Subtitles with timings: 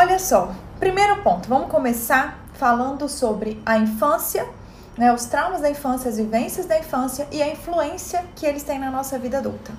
[0.00, 4.48] Olha só, primeiro ponto, vamos começar falando sobre a infância,
[4.96, 8.78] né, os traumas da infância, as vivências da infância e a influência que eles têm
[8.78, 9.72] na nossa vida adulta.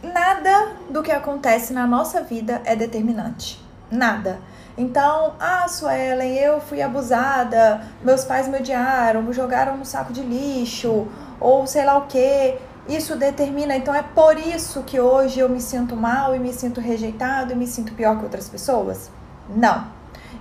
[0.00, 3.60] Nada do que acontece na nossa vida é determinante.
[3.90, 4.38] Nada.
[4.78, 10.22] Então, ah, Suelen, eu fui abusada, meus pais me odiaram, me jogaram no saco de
[10.22, 11.08] lixo,
[11.40, 12.56] ou sei lá o que.
[12.88, 16.80] Isso determina, então é por isso que hoje eu me sinto mal e me sinto
[16.80, 19.10] rejeitado e me sinto pior que outras pessoas?
[19.48, 19.86] Não.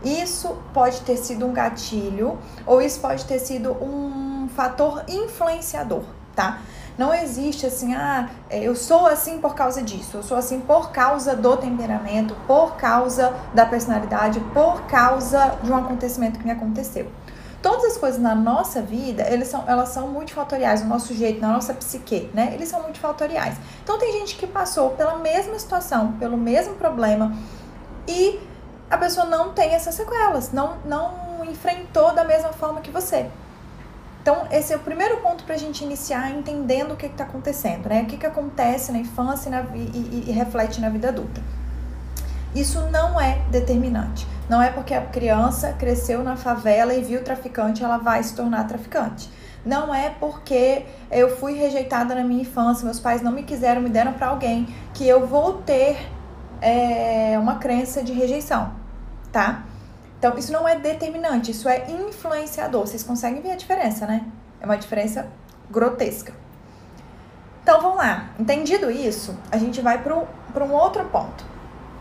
[0.03, 6.03] Isso pode ter sido um gatilho ou isso pode ter sido um fator influenciador,
[6.35, 6.59] tá?
[6.97, 10.91] Não existe assim, ah, é, eu sou assim por causa disso, eu sou assim por
[10.91, 17.09] causa do temperamento, por causa da personalidade, por causa de um acontecimento que me aconteceu.
[17.61, 21.49] Todas as coisas na nossa vida, eles são, elas são multifatoriais, no nosso jeito, na
[21.49, 22.51] nossa psique, né?
[22.53, 23.55] Eles são multifatoriais.
[23.83, 27.35] Então tem gente que passou pela mesma situação, pelo mesmo problema
[28.07, 28.39] e
[28.89, 33.29] a pessoa não tem essas sequelas, não, não enfrentou da mesma forma que você.
[34.21, 37.87] Então, esse é o primeiro ponto para a gente iniciar entendendo o que está acontecendo,
[37.87, 38.01] né?
[38.01, 41.41] O que, que acontece na infância e, na, e, e, e reflete na vida adulta.
[42.55, 44.27] Isso não é determinante.
[44.49, 48.63] Não é porque a criança cresceu na favela e viu traficante, ela vai se tornar
[48.67, 49.29] traficante.
[49.63, 53.89] Não é porque eu fui rejeitada na minha infância, meus pais não me quiseram, me
[53.89, 56.09] deram para alguém, que eu vou ter
[56.61, 58.73] é, uma crença de rejeição,
[59.31, 59.63] tá?
[60.17, 62.87] Então, isso não é determinante, isso é influenciador.
[62.87, 64.25] Vocês conseguem ver a diferença, né?
[64.59, 65.27] É uma diferença
[65.69, 66.33] grotesca.
[67.63, 68.29] Então, vamos lá.
[68.37, 71.48] Entendido isso, a gente vai para um outro ponto.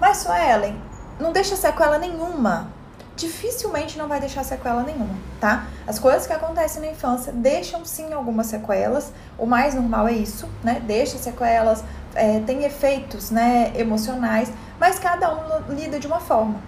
[0.01, 0.81] Mas, Suelen,
[1.19, 2.69] não deixa sequela nenhuma.
[3.17, 5.67] Dificilmente não vai deixar sequela nenhuma, tá?
[5.89, 9.13] As coisas que acontecem na infância deixam sim algumas sequelas.
[9.37, 10.81] O mais normal é isso, né?
[10.87, 11.83] Deixa sequelas,
[12.15, 16.61] é, tem efeitos né, emocionais, mas cada um lida de uma forma.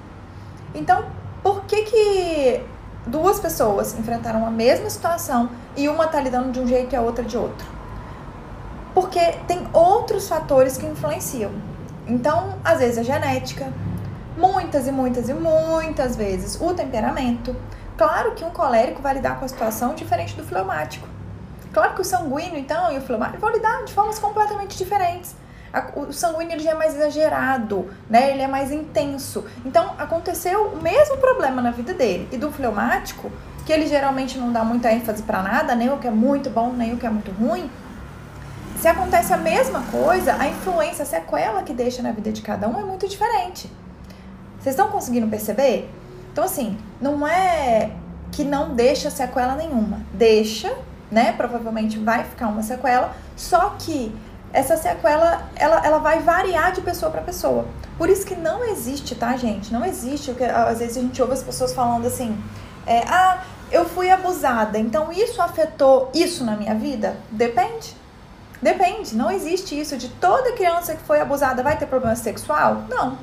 [0.75, 1.05] Então,
[1.41, 2.67] por que, que
[3.07, 7.01] duas pessoas enfrentaram a mesma situação e uma está lidando de um jeito e a
[7.01, 7.67] outra de outro?
[8.93, 11.53] Porque tem outros fatores que influenciam.
[12.11, 13.73] Então, às vezes a genética,
[14.37, 17.55] muitas e muitas e muitas vezes o temperamento.
[17.97, 21.07] Claro que um colérico vai lidar com a situação diferente do fleumático.
[21.73, 25.37] Claro que o sanguíneo, então, e o fleumático vão lidar de formas completamente diferentes
[25.95, 28.33] o sanguíneo ele já é mais exagerado, né?
[28.33, 29.45] Ele é mais intenso.
[29.65, 32.29] Então, aconteceu o mesmo problema na vida dele.
[32.33, 33.31] E do fleumático,
[33.65, 36.73] que ele geralmente não dá muita ênfase para nada, nem o que é muito bom,
[36.73, 37.71] nem o que é muito ruim.
[38.81, 42.67] Se acontece a mesma coisa, a influência, a sequela que deixa na vida de cada
[42.67, 43.71] um é muito diferente.
[44.59, 45.91] Vocês estão conseguindo perceber?
[46.33, 47.91] Então, assim, não é
[48.33, 50.01] que não deixa sequela nenhuma.
[50.15, 50.75] Deixa,
[51.11, 51.33] né?
[51.33, 54.17] Provavelmente vai ficar uma sequela, só que
[54.51, 57.67] essa sequela ela, ela vai variar de pessoa para pessoa.
[57.99, 59.71] Por isso que não existe, tá, gente?
[59.71, 60.33] Não existe.
[60.33, 62.35] que Às vezes a gente ouve as pessoas falando assim:
[62.87, 67.19] é, ah, eu fui abusada, então isso afetou isso na minha vida?
[67.31, 68.01] Depende.
[68.61, 69.17] Depende.
[69.17, 72.85] Não existe isso de toda criança que foi abusada vai ter problema sexual?
[72.89, 73.19] Não.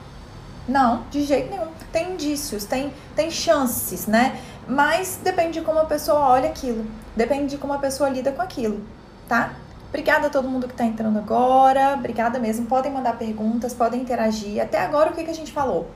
[0.68, 1.68] Não, de jeito nenhum.
[1.92, 4.40] Tem indícios, tem, tem chances, né?
[4.68, 6.86] Mas depende de como a pessoa olha aquilo.
[7.16, 8.82] Depende de como a pessoa lida com aquilo,
[9.30, 9.54] tá?
[9.88, 11.94] Obrigada a todo mundo que está entrando agora.
[11.94, 12.66] Obrigada mesmo.
[12.66, 14.62] Podem mandar perguntas, podem interagir.
[14.62, 15.90] Até agora, o que, que a gente falou?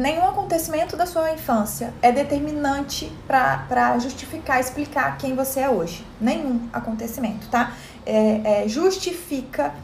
[0.00, 6.06] Nenhum acontecimento da sua infância é determinante para justificar, explicar quem você é hoje.
[6.18, 7.74] Nenhum acontecimento, tá?
[8.06, 9.74] É, é, justifica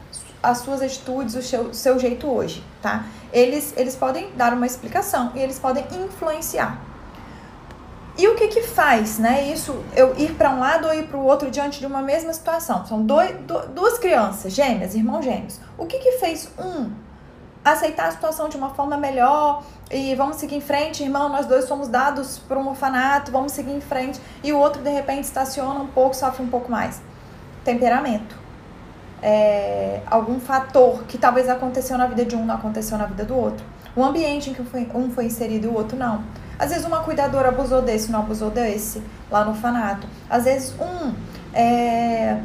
[0.41, 3.05] as suas atitudes, o seu, seu jeito hoje, tá?
[3.31, 6.81] Eles, eles podem dar uma explicação e eles podem influenciar.
[8.17, 9.51] E o que que faz, né?
[9.53, 12.33] Isso, eu ir para um lado ou ir para o outro diante de uma mesma
[12.33, 12.83] situação.
[12.87, 13.35] São dois,
[13.75, 15.59] duas crianças, gêmeas, irmãos gêmeos.
[15.77, 16.89] O que que fez um
[17.71, 21.65] aceitar a situação de uma forma melhor e vamos seguir em frente, irmão, nós dois
[21.65, 25.79] somos dados para um orfanato, vamos seguir em frente, e o outro de repente estaciona
[25.79, 27.01] um pouco, sofre um pouco mais.
[27.63, 28.35] Temperamento.
[29.21, 33.35] É, algum fator que talvez aconteceu na vida de um não aconteceu na vida do
[33.35, 33.65] outro.
[33.95, 34.61] O ambiente em que
[34.93, 36.23] um foi inserido e o outro não.
[36.59, 39.01] Às vezes uma cuidadora abusou desse, não abusou desse,
[39.31, 40.07] lá no orfanato.
[40.29, 41.13] Às vezes um
[41.53, 42.37] é,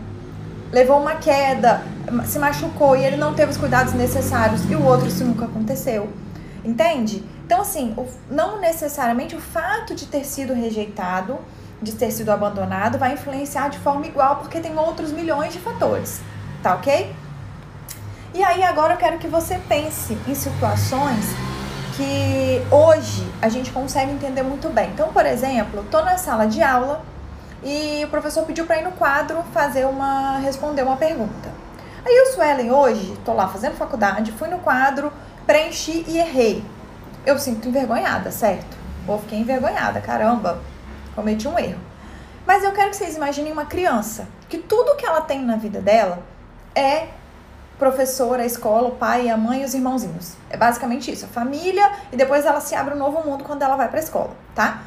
[0.73, 1.83] levou uma queda,
[2.25, 6.11] se machucou e ele não teve os cuidados necessários e o outro isso nunca aconteceu.
[6.65, 7.23] Entende?
[7.45, 11.39] Então, assim, o, não necessariamente o fato de ter sido rejeitado,
[11.83, 16.21] de ter sido abandonado, vai influenciar de forma igual, porque tem outros milhões de fatores.
[16.63, 17.15] Tá ok?
[18.33, 21.27] E aí, agora eu quero que você pense em situações
[21.97, 24.91] que hoje a gente consegue entender muito bem.
[24.91, 27.05] Então, por exemplo, estou na sala de aula
[27.63, 31.51] e o professor pediu para ir no quadro fazer uma responder uma pergunta.
[32.05, 35.13] Aí eu, Suelen, hoje, tô lá fazendo faculdade, fui no quadro,
[35.47, 36.65] preenchi e errei.
[37.25, 38.77] Eu sinto envergonhada, certo?
[39.07, 40.61] Ou fiquei envergonhada, caramba,
[41.15, 41.79] cometi um erro.
[42.45, 45.81] Mas eu quero que vocês imaginem uma criança, que tudo que ela tem na vida
[45.81, 46.19] dela
[46.75, 47.07] é
[47.79, 50.35] professora, a escola, o pai, a mãe e os irmãozinhos.
[50.51, 53.77] É basicamente isso, a família e depois ela se abre um novo mundo quando ela
[53.77, 54.83] vai para a escola, tá?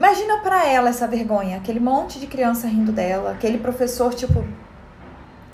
[0.00, 4.42] Imagina para ela essa vergonha, aquele monte de criança rindo dela, aquele professor tipo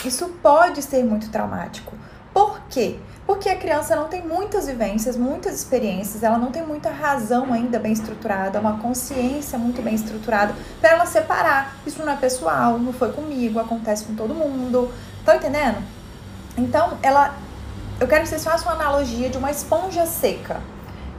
[0.05, 1.97] isso pode ser muito traumático.
[2.33, 2.97] Por quê?
[3.27, 7.81] Porque a criança não tem muitas vivências, muitas experiências, ela não tem muita razão ainda
[7.81, 11.75] bem estruturada, uma consciência muito bem estruturada para ela separar.
[11.85, 14.93] Isso não é pessoal, não foi comigo, acontece com todo mundo.
[15.19, 15.83] Estão entendendo?
[16.57, 17.35] Então, ela
[17.99, 20.61] eu quero que vocês façam uma analogia de uma esponja seca.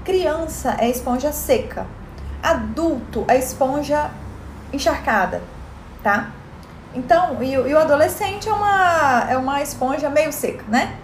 [0.06, 1.86] Criança é esponja seca.
[2.42, 4.12] Adulto é esponja
[4.72, 5.42] encharcada,
[6.04, 6.32] tá?
[6.94, 10.96] Então, e, e o adolescente é uma, é uma esponja meio seca, né?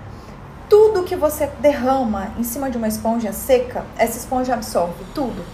[0.69, 5.45] Tudo que você derrama em cima de uma esponja seca, essa esponja absorve tudo.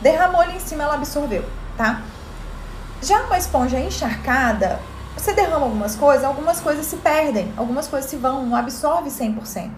[0.00, 1.44] Derramou ali em cima, ela absorveu,
[1.76, 2.02] tá?
[3.02, 4.78] Já uma esponja encharcada,
[5.16, 9.70] você derrama algumas coisas, algumas coisas se perdem, algumas coisas se vão, não absorve 100%.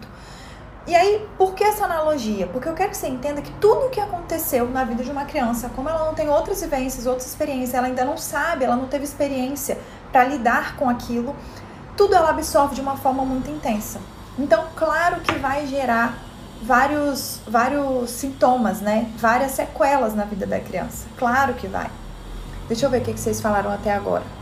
[0.86, 2.46] E aí, por que essa analogia?
[2.46, 5.24] Porque eu quero que você entenda que tudo o que aconteceu na vida de uma
[5.24, 8.86] criança, como ela não tem outras vivências, outras experiências, ela ainda não sabe, ela não
[8.86, 9.78] teve experiência
[10.10, 11.36] para lidar com aquilo,
[11.96, 14.00] tudo ela absorve de uma forma muito intensa.
[14.38, 16.18] Então, claro que vai gerar
[16.62, 19.10] vários, vários sintomas, né?
[19.18, 21.06] Várias sequelas na vida da criança.
[21.18, 21.90] Claro que vai.
[22.68, 24.39] Deixa eu ver o que vocês falaram até agora.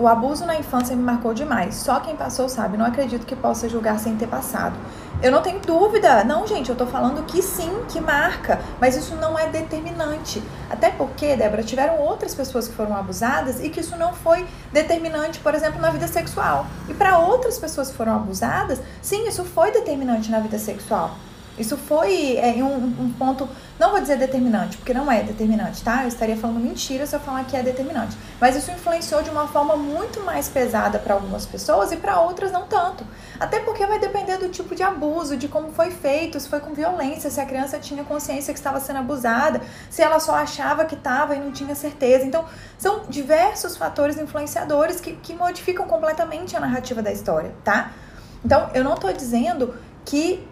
[0.00, 1.74] O abuso na infância me marcou demais.
[1.74, 2.76] Só quem passou sabe.
[2.76, 4.76] Não acredito que possa julgar sem ter passado.
[5.20, 6.22] Eu não tenho dúvida.
[6.22, 8.60] Não, gente, eu tô falando que sim, que marca.
[8.80, 10.40] Mas isso não é determinante.
[10.70, 15.40] Até porque, Débora, tiveram outras pessoas que foram abusadas e que isso não foi determinante,
[15.40, 16.66] por exemplo, na vida sexual.
[16.88, 21.16] E para outras pessoas que foram abusadas, sim, isso foi determinante na vida sexual.
[21.58, 26.02] Isso foi é, um, um, ponto, não vou dizer determinante, porque não é determinante, tá?
[26.02, 28.16] Eu estaria falando mentira se eu falar que é determinante.
[28.40, 32.52] Mas isso influenciou de uma forma muito mais pesada para algumas pessoas e para outras
[32.52, 33.04] não tanto.
[33.40, 36.72] Até porque vai depender do tipo de abuso, de como foi feito, se foi com
[36.72, 40.94] violência, se a criança tinha consciência que estava sendo abusada, se ela só achava que
[40.94, 42.24] estava e não tinha certeza.
[42.24, 42.44] Então,
[42.76, 47.92] são diversos fatores influenciadores que, que modificam completamente a narrativa da história, tá?
[48.44, 50.46] Então, eu não estou dizendo que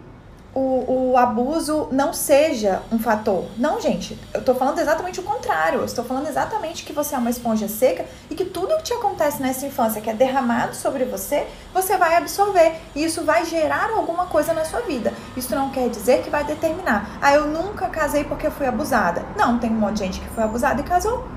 [0.57, 3.45] o, o abuso não seja um fator.
[3.57, 5.81] Não, gente, eu tô falando exatamente o contrário.
[5.81, 8.93] Eu estou falando exatamente que você é uma esponja seca e que tudo que te
[8.93, 12.73] acontece nessa infância que é derramado sobre você, você vai absorver.
[12.95, 15.13] E isso vai gerar alguma coisa na sua vida.
[15.35, 17.19] Isso não quer dizer que vai determinar.
[17.21, 19.23] Ah, eu nunca casei porque fui abusada.
[19.37, 21.27] Não, tem um monte de gente que foi abusada e casou.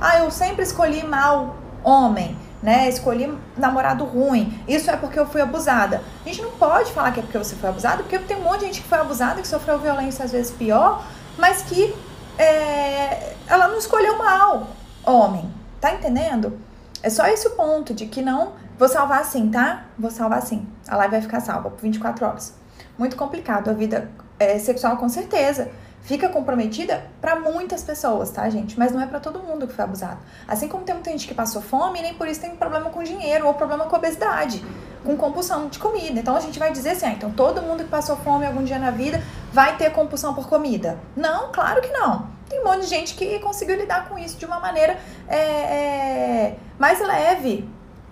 [0.00, 2.88] Ah, eu sempre escolhi mal homem né?
[2.88, 4.58] Escolhi namorado ruim.
[4.66, 6.02] Isso é porque eu fui abusada.
[6.24, 8.60] A gente não pode falar que é porque você foi abusada, porque tem um monte
[8.60, 11.04] de gente que foi abusada, que sofreu violência às vezes pior,
[11.36, 11.94] mas que
[12.38, 14.68] é, ela não escolheu mal
[15.04, 15.52] homem.
[15.78, 16.58] Tá entendendo?
[17.02, 18.52] É só esse o ponto de que não.
[18.78, 19.84] Vou salvar assim, tá?
[19.98, 20.66] Vou salvar assim.
[20.88, 22.54] A live vai ficar salva por 24 horas.
[22.96, 23.68] Muito complicado.
[23.68, 25.70] A vida é, sexual, com certeza
[26.04, 28.78] fica comprometida para muitas pessoas, tá, gente?
[28.78, 30.18] Mas não é para todo mundo que foi abusado.
[30.46, 33.46] Assim como tem muita gente que passou fome, nem por isso tem problema com dinheiro
[33.46, 34.62] ou problema com obesidade,
[35.02, 36.20] com compulsão de comida.
[36.20, 38.78] Então a gente vai dizer assim, ah, então todo mundo que passou fome algum dia
[38.78, 39.20] na vida
[39.50, 40.98] vai ter compulsão por comida.
[41.16, 42.28] Não, claro que não.
[42.50, 46.56] Tem um monte de gente que conseguiu lidar com isso de uma maneira é, é,
[46.78, 47.66] mais leve,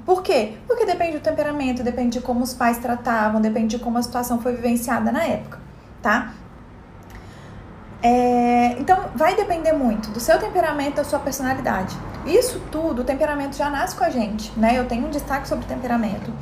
[0.07, 0.55] por quê?
[0.67, 4.41] Porque depende do temperamento, depende de como os pais tratavam, depende de como a situação
[4.41, 5.61] foi vivenciada na época,
[6.01, 6.35] tá?
[8.03, 11.97] É, então, vai depender muito do seu temperamento, da sua personalidade.
[12.27, 14.77] Isso tudo, o temperamento já nasce com a gente, né?
[14.77, 16.33] Eu tenho um destaque sobre temperamento.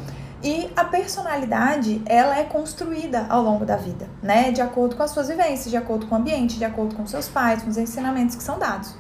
[0.42, 4.50] E a personalidade, ela é construída ao longo da vida, né?
[4.50, 7.28] De acordo com as suas vivências, de acordo com o ambiente, de acordo com seus
[7.28, 8.94] pais, com os ensinamentos que são dados.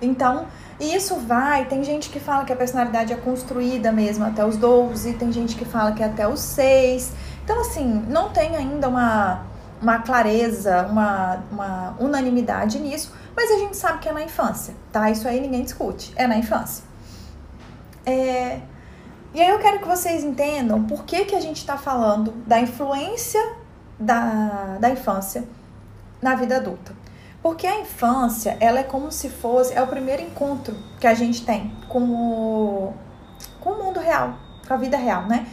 [0.00, 0.46] Então,
[0.80, 5.12] isso vai, tem gente que fala que a personalidade é construída mesmo até os 12,
[5.14, 7.12] tem gente que fala que é até os 6.
[7.44, 9.49] Então, assim, não tem ainda uma
[9.80, 15.10] uma clareza, uma, uma unanimidade nisso, mas a gente sabe que é na infância, tá?
[15.10, 16.84] Isso aí ninguém discute, é na infância.
[18.04, 18.60] É...
[19.32, 22.60] E aí eu quero que vocês entendam por que, que a gente está falando da
[22.60, 23.40] influência
[23.98, 25.44] da, da infância
[26.20, 26.92] na vida adulta.
[27.42, 31.44] Porque a infância, ela é como se fosse, é o primeiro encontro que a gente
[31.46, 32.92] tem com o,
[33.60, 34.34] com o mundo real,
[34.66, 35.46] com a vida real, né?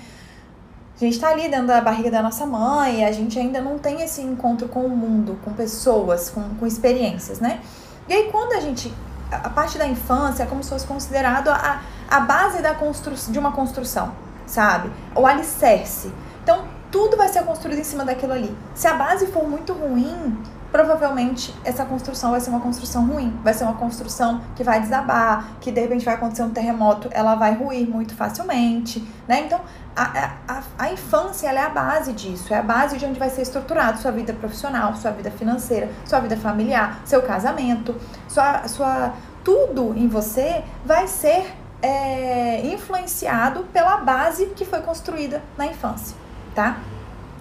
[1.00, 4.02] A gente está ali dentro da barriga da nossa mãe, a gente ainda não tem
[4.02, 7.62] esse encontro com o mundo, com pessoas, com, com experiências, né?
[8.10, 8.92] E aí quando a gente.
[9.30, 13.38] A parte da infância é como se fosse considerado a, a base da constru de
[13.38, 14.14] uma construção,
[14.46, 14.90] sabe?
[15.14, 16.12] O alicerce.
[16.42, 18.58] Então, tudo vai ser construído em cima daquilo ali.
[18.74, 23.54] Se a base for muito ruim, provavelmente essa construção vai ser uma construção ruim, vai
[23.54, 27.54] ser uma construção que vai desabar, que de repente vai acontecer um terremoto, ela vai
[27.54, 29.42] ruir muito facilmente, né?
[29.46, 29.62] Então,
[29.96, 33.42] a, a, a infância é a base disso, é a base de onde vai ser
[33.42, 37.96] estruturado sua vida profissional, sua vida financeira, sua vida familiar, seu casamento,
[38.28, 45.66] sua, sua tudo em você vai ser é, influenciado pela base que foi construída na
[45.66, 46.16] infância,
[46.54, 46.78] tá?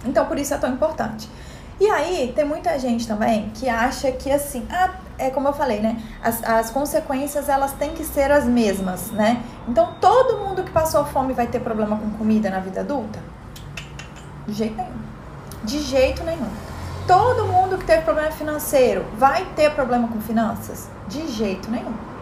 [0.04, 1.28] Então, por isso é tão importante.
[1.78, 5.80] E aí, tem muita gente também que acha que assim, ah, é como eu falei,
[5.80, 6.02] né?
[6.22, 9.42] As, as consequências elas têm que ser as mesmas, né?
[9.68, 13.18] Então, todo mundo que passou fome vai ter problema com comida na vida adulta?
[14.46, 14.96] De jeito nenhum.
[15.64, 16.48] De jeito nenhum.
[17.06, 20.88] Todo mundo que teve problema financeiro vai ter problema com finanças?
[21.08, 22.15] De jeito nenhum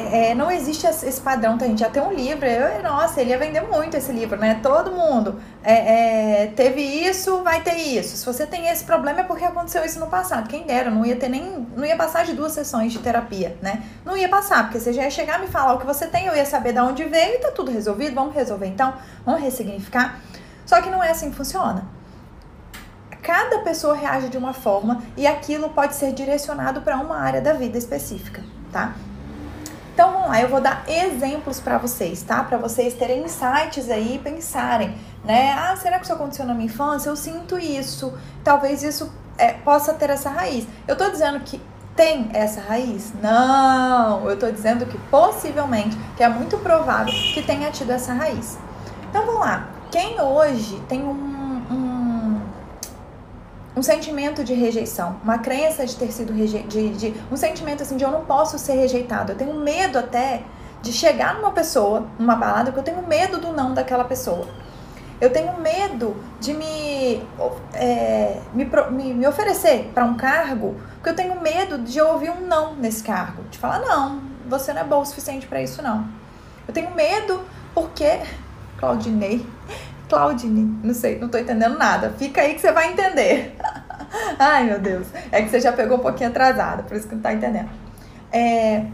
[0.00, 3.38] é, não existe esse padrão, a gente já tem um livro, eu, nossa, ele ia
[3.38, 4.60] vender muito esse livro, né?
[4.62, 8.16] Todo mundo é, é, teve isso, vai ter isso.
[8.16, 10.48] Se você tem esse problema é porque aconteceu isso no passado.
[10.48, 13.82] Quem dera, não ia ter nem, não ia passar de duas sessões de terapia, né?
[14.04, 16.36] Não ia passar, porque você já ia chegar me falar o que você tem, eu
[16.36, 20.20] ia saber de onde veio e tá tudo resolvido, vamos resolver então, vamos ressignificar.
[20.64, 21.84] Só que não é assim que funciona.
[23.22, 27.52] Cada pessoa reage de uma forma e aquilo pode ser direcionado para uma área da
[27.52, 28.94] vida específica, tá?
[29.98, 32.44] Então vamos lá, eu vou dar exemplos para vocês, tá?
[32.44, 35.52] Para vocês terem insights aí e pensarem, né?
[35.52, 37.08] Ah, será que isso aconteceu na minha infância?
[37.10, 38.16] Eu sinto isso.
[38.44, 40.68] Talvez isso é, possa ter essa raiz.
[40.86, 41.60] Eu tô dizendo que
[41.96, 43.12] tem essa raiz?
[43.20, 48.56] Não, eu tô dizendo que possivelmente, que é muito provável que tenha tido essa raiz.
[49.10, 49.66] Então vamos lá.
[49.90, 51.37] Quem hoje tem um
[53.78, 57.96] um sentimento de rejeição, uma crença de ter sido rejeitado, de, de, um sentimento assim
[57.96, 59.32] de eu não posso ser rejeitado.
[59.32, 60.42] Eu tenho medo até
[60.82, 64.48] de chegar numa pessoa, numa balada, porque eu tenho medo do não daquela pessoa.
[65.20, 67.22] Eu tenho medo de me,
[67.72, 72.48] é, me, me, me oferecer para um cargo, porque eu tenho medo de ouvir um
[72.48, 73.44] não nesse cargo.
[73.48, 76.04] De falar, não, você não é bom o suficiente para isso, não.
[76.66, 77.42] Eu tenho medo
[77.72, 78.20] porque.
[78.76, 79.46] Claudinei.
[80.08, 82.14] Claudine, não sei, não tô entendendo nada.
[82.18, 83.56] Fica aí que você vai entender.
[84.38, 85.06] Ai, meu Deus.
[85.30, 87.68] É que você já pegou um pouquinho atrasada, por isso que não tá entendendo.
[88.32, 88.84] É,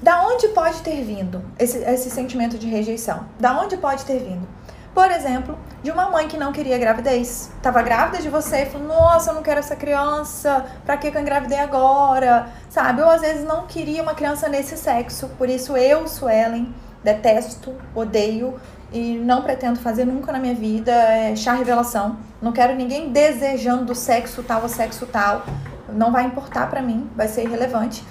[0.00, 3.26] da onde pode ter vindo esse, esse sentimento de rejeição?
[3.40, 4.46] Da onde pode ter vindo?
[4.94, 7.50] Por exemplo, de uma mãe que não queria gravidez.
[7.62, 11.20] Tava grávida de você e falou: Nossa, eu não quero essa criança, pra que, eu
[11.20, 12.48] engravidei agora?
[12.68, 13.02] Sabe?
[13.02, 18.58] Ou às vezes não queria uma criança nesse sexo, por isso eu, Suelen, detesto, odeio
[18.92, 22.16] e não pretendo fazer nunca na minha vida é chá revelação.
[22.40, 25.44] Não quero ninguém desejando sexo tal ou sexo tal.
[25.90, 28.04] Não vai importar para mim, vai ser irrelevante.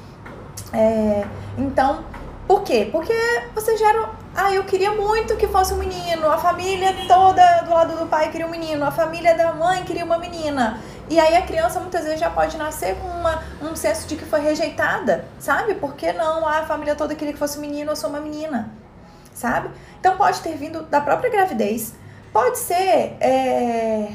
[0.74, 1.25] É,
[1.57, 2.03] então,
[2.48, 2.89] por quê?
[2.91, 3.13] Porque
[3.55, 4.10] você gera.
[4.36, 6.29] Ah, eu queria muito que fosse um menino.
[6.29, 8.86] A família toda do lado do pai queria um menino.
[8.86, 10.79] A família da mãe queria uma menina.
[11.10, 14.25] E aí a criança muitas vezes já pode nascer com uma, um senso de que
[14.25, 15.74] foi rejeitada, sabe?
[15.75, 16.46] Por que não?
[16.46, 18.69] Ah, a família toda queria que fosse um menino, eu sou uma menina
[19.38, 19.70] sabe?
[20.00, 21.94] Então pode ter vindo da própria gravidez,
[22.34, 24.12] pode ser é,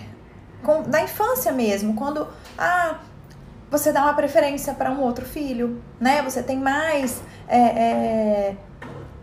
[0.63, 2.27] com, na infância mesmo, quando
[2.59, 2.99] ah,
[3.71, 6.23] você dá uma preferência para um outro filho, né?
[6.23, 8.57] Você tem mais é, é,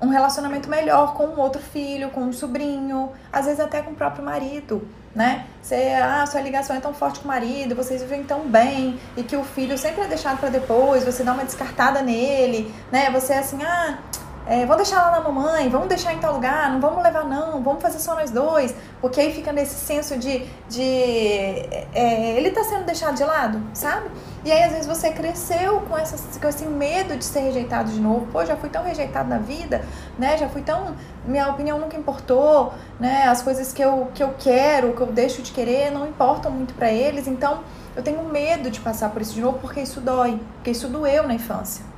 [0.01, 3.95] um relacionamento melhor com um outro filho, com um sobrinho, às vezes até com o
[3.95, 5.47] próprio marido, né?
[5.61, 9.23] Você, ah, sua ligação é tão forte com o marido, vocês vivem tão bem e
[9.23, 13.11] que o filho sempre é deixado para depois, você dá uma descartada nele, né?
[13.11, 13.99] Você é assim, ah,
[14.49, 17.61] é, vamos deixar lá na mamãe, vamos deixar em tal lugar, não vamos levar não,
[17.61, 20.81] vamos fazer só nós dois, porque aí fica nesse senso de, de
[21.93, 24.09] é, ele tá sendo deixado de lado, sabe?
[24.43, 27.99] E aí às vezes você cresceu com, essa, com esse medo de ser rejeitado de
[28.01, 29.85] novo, pô, já fui tão rejeitado na vida,
[30.17, 30.35] né?
[30.35, 33.27] Já fui tão, minha opinião nunca importou, né?
[33.27, 36.73] As coisas que eu, que eu quero, que eu deixo de querer, não importam muito
[36.73, 37.59] para eles, então
[37.95, 41.27] eu tenho medo de passar por isso de novo porque isso dói, porque isso doeu
[41.27, 41.88] na infância.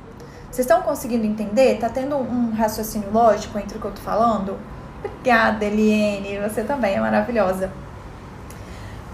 [0.52, 1.78] Vocês estão conseguindo entender?
[1.78, 4.58] Tá tendo um raciocínio lógico entre o que eu tô falando?
[5.02, 6.38] Obrigada, Eliane.
[6.40, 7.72] Você também é maravilhosa.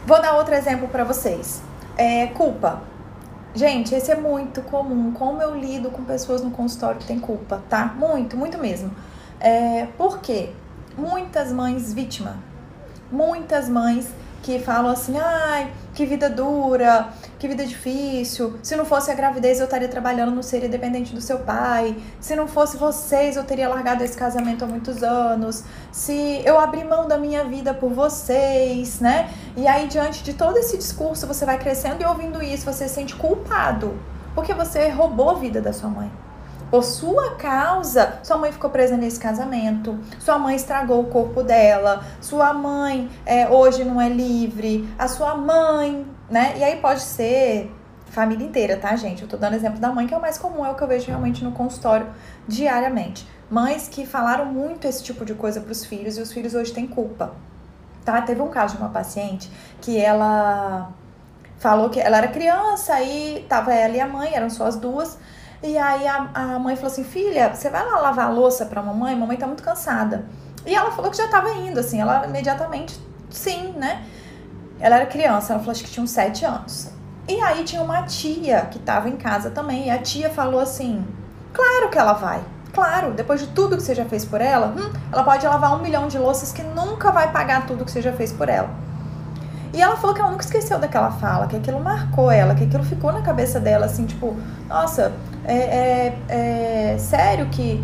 [0.05, 1.63] Vou dar outro exemplo para vocês.
[1.97, 2.83] É, culpa.
[3.55, 5.13] Gente, esse é muito comum.
[5.13, 7.95] Como eu lido com pessoas no consultório que têm culpa, tá?
[7.97, 8.91] Muito, muito mesmo.
[9.39, 10.51] É, por quê?
[10.97, 12.35] Muitas mães vítima.
[13.13, 14.09] Muitas mães
[14.43, 17.09] que falam assim, ai, que vida dura,
[17.41, 18.57] que vida difícil.
[18.63, 21.97] Se não fosse a gravidez, eu estaria trabalhando, não seria dependente do seu pai.
[22.21, 25.65] Se não fosse vocês, eu teria largado esse casamento há muitos anos.
[25.91, 29.29] Se eu abri mão da minha vida por vocês, né?
[29.57, 32.95] E aí, diante de todo esse discurso, você vai crescendo e ouvindo isso, você se
[32.95, 33.99] sente culpado.
[34.37, 36.28] Porque você roubou a vida da sua mãe.
[36.71, 42.05] Por sua causa, sua mãe ficou presa nesse casamento, sua mãe estragou o corpo dela,
[42.21, 46.55] sua mãe é, hoje não é livre, a sua mãe, né?
[46.59, 47.75] E aí pode ser
[48.11, 49.23] família inteira, tá, gente?
[49.23, 50.89] Eu tô dando exemplo da mãe, que é o mais comum, é o que eu
[50.89, 52.07] vejo realmente no consultório
[52.47, 53.27] diariamente.
[53.51, 56.73] Mães que falaram muito esse tipo de coisa para os filhos e os filhos hoje
[56.73, 57.33] têm culpa.
[58.05, 58.21] Tá?
[58.23, 60.91] Teve um caso de uma paciente que ela
[61.59, 65.19] falou que ela era criança e tava ela e a mãe, eram só as duas.
[65.63, 68.83] E aí a, a mãe falou assim: "Filha, você vai lá lavar a louça para
[68.83, 69.17] mamãe?
[69.17, 70.25] Mamãe tá muito cansada".
[70.65, 72.99] E ela falou que já tava indo assim, ela imediatamente
[73.31, 74.05] sim, né?
[74.79, 76.91] Ela era criança, ela falou acho que tinha uns sete anos.
[77.27, 81.05] E aí tinha uma tia que tava em casa também, e a tia falou assim:
[81.53, 82.41] "Claro que ela vai.
[82.73, 85.83] Claro, depois de tudo que você já fez por ela, hum, ela pode lavar um
[85.83, 88.71] milhão de louças que nunca vai pagar tudo que você já fez por ela".
[89.73, 92.85] E ela falou que ela nunca esqueceu daquela fala, que aquilo marcou ela, que aquilo
[92.85, 94.35] ficou na cabeça dela, assim, tipo,
[94.67, 95.13] nossa,
[95.53, 97.83] é, é, é sério que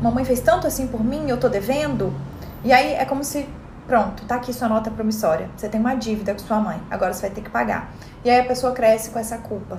[0.00, 2.12] mamãe fez tanto assim por mim, eu tô devendo?
[2.64, 3.48] E aí é como se,
[3.86, 5.48] pronto, tá aqui sua nota promissória.
[5.56, 7.92] Você tem uma dívida com sua mãe, agora você vai ter que pagar.
[8.24, 9.78] E aí a pessoa cresce com essa culpa,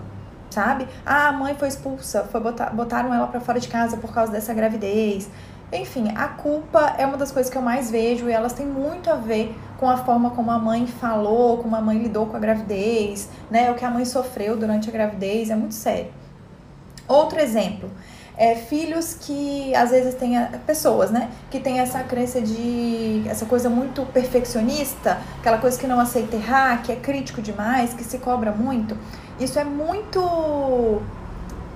[0.49, 0.87] sabe?
[1.05, 4.31] Ah, a mãe foi expulsa, foi botar, botaram ela para fora de casa por causa
[4.31, 5.29] dessa gravidez.
[5.71, 9.11] Enfim, a culpa é uma das coisas que eu mais vejo e elas têm muito
[9.11, 12.39] a ver com a forma como a mãe falou, como a mãe lidou com a
[12.39, 13.69] gravidez, né?
[13.69, 16.09] O que a mãe sofreu durante a gravidez, é muito sério.
[17.07, 17.89] Outro exemplo,
[18.37, 23.69] é filhos que às vezes têm pessoas, né, que tem essa crença de essa coisa
[23.69, 28.51] muito perfeccionista, aquela coisa que não aceita errar, que é crítico demais, que se cobra
[28.51, 28.97] muito.
[29.39, 31.01] Isso é muito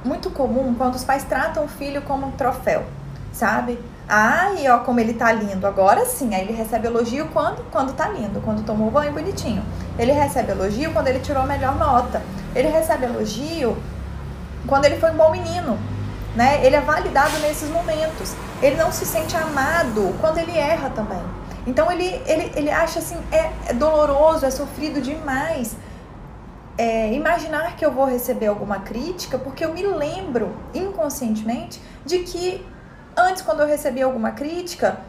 [0.04, 2.84] muito comum quando os pais tratam o filho como um troféu
[3.32, 3.80] sabe?
[4.08, 5.66] Ai, ó, como ele tá lindo.
[5.66, 7.64] Agora sim, aí ele recebe elogio quando?
[7.72, 9.64] Quando tá lindo, quando tomou banho bonitinho.
[9.98, 12.22] Ele recebe elogio quando ele tirou a melhor nota.
[12.54, 13.78] Ele recebe elogio
[14.68, 15.78] quando ele foi um bom menino.
[16.36, 16.66] Né?
[16.66, 18.34] Ele é validado nesses momentos.
[18.62, 21.22] Ele não se sente amado quando ele erra também.
[21.68, 25.76] Então ele, ele, ele acha assim, é, é doloroso, é sofrido demais.
[26.78, 32.66] É, imaginar que eu vou receber alguma crítica, porque eu me lembro inconscientemente de que
[33.16, 35.00] Antes, quando eu recebia alguma crítica,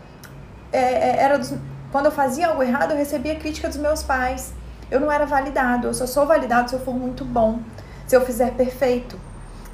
[0.73, 1.55] é, é, era dos,
[1.91, 4.53] quando eu fazia algo errado, eu recebia crítica dos meus pais.
[4.91, 7.61] Eu não era validado, eu só sou validado se eu for muito bom,
[8.07, 9.19] se eu fizer perfeito.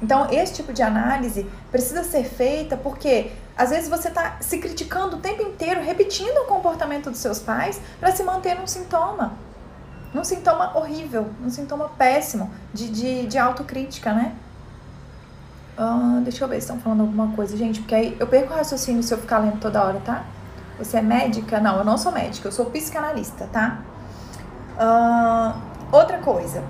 [0.01, 5.17] Então, esse tipo de análise precisa ser feita porque às vezes você está se criticando
[5.17, 9.33] o tempo inteiro, repetindo o comportamento dos seus pais para se manter num sintoma.
[10.13, 14.33] Num sintoma horrível, num sintoma péssimo de, de, de autocrítica, né?
[15.77, 18.55] Uh, deixa eu ver se estão falando alguma coisa, gente, porque aí eu perco o
[18.55, 20.25] raciocínio se eu ficar lendo toda hora, tá?
[20.77, 21.59] Você é médica?
[21.59, 23.79] Não, eu não sou médica, eu sou psicanalista, tá?
[24.75, 25.53] Uh,
[25.91, 26.63] outra coisa,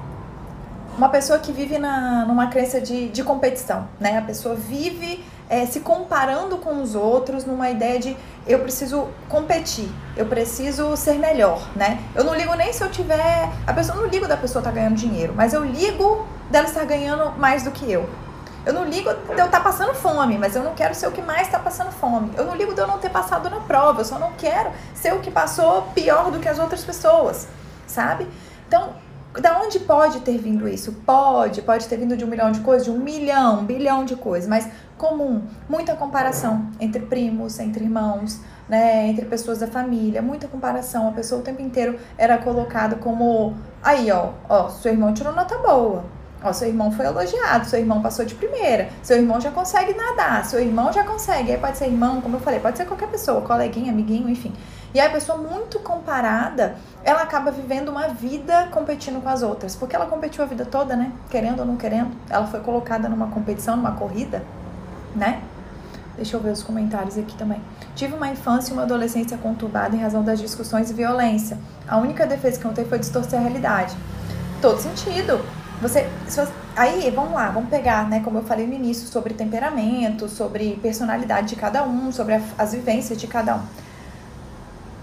[1.00, 4.18] uma pessoa que vive na, numa crença de, de competição, né?
[4.18, 9.90] A pessoa vive é, se comparando com os outros numa ideia de eu preciso competir,
[10.18, 12.00] eu preciso ser melhor, né?
[12.14, 13.50] Eu não ligo nem se eu tiver.
[13.66, 16.84] A pessoa não ligo da pessoa estar tá ganhando dinheiro, mas eu ligo dela estar
[16.84, 18.10] ganhando mais do que eu.
[18.66, 21.14] Eu não ligo de eu estar tá passando fome, mas eu não quero ser o
[21.14, 22.30] que mais está passando fome.
[22.36, 25.14] Eu não ligo de eu não ter passado na prova, eu só não quero ser
[25.14, 27.48] o que passou pior do que as outras pessoas,
[27.88, 28.28] sabe?
[28.68, 28.94] Então,
[29.34, 30.92] da onde pode ter vindo isso?
[31.06, 34.15] Pode, pode ter vindo de um milhão de coisas, de um milhão, um bilhão de
[34.15, 40.48] coisas, mas comum, muita comparação entre primos, entre irmãos, né, entre pessoas da família, muita
[40.48, 41.08] comparação.
[41.08, 45.58] A pessoa o tempo inteiro era colocada como aí, ó, ó, seu irmão tirou nota
[45.60, 46.04] boa.
[46.41, 50.45] Ó, seu irmão foi elogiado, seu irmão passou de primeira, seu irmão já consegue nadar,
[50.45, 51.52] seu irmão já consegue.
[51.52, 54.54] Aí pode ser irmão, como eu falei, pode ser qualquer pessoa, coleguinha, amiguinho, enfim.
[54.93, 59.75] E aí a pessoa muito comparada, ela acaba vivendo uma vida competindo com as outras,
[59.75, 61.12] porque ela competiu a vida toda, né?
[61.30, 64.41] Querendo ou não querendo, ela foi colocada numa competição, numa corrida,
[65.15, 65.41] né?
[66.15, 67.62] Deixa eu ver os comentários aqui também.
[67.95, 71.58] Tive uma infância e uma adolescência conturbada em razão das discussões e violência.
[71.88, 73.95] A única defesa que eu tenho foi distorcer a realidade.
[74.62, 75.39] Todo sentido.
[75.82, 76.10] Você,
[76.76, 81.48] aí, vamos lá, vamos pegar, né, como eu falei no início, sobre temperamento, sobre personalidade
[81.48, 83.62] de cada um, sobre a, as vivências de cada um.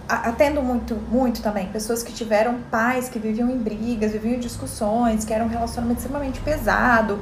[0.07, 5.25] Atendo muito, muito também pessoas que tiveram pais que viviam em brigas, viviam em discussões,
[5.25, 7.21] que eram um relacionamento extremamente pesado.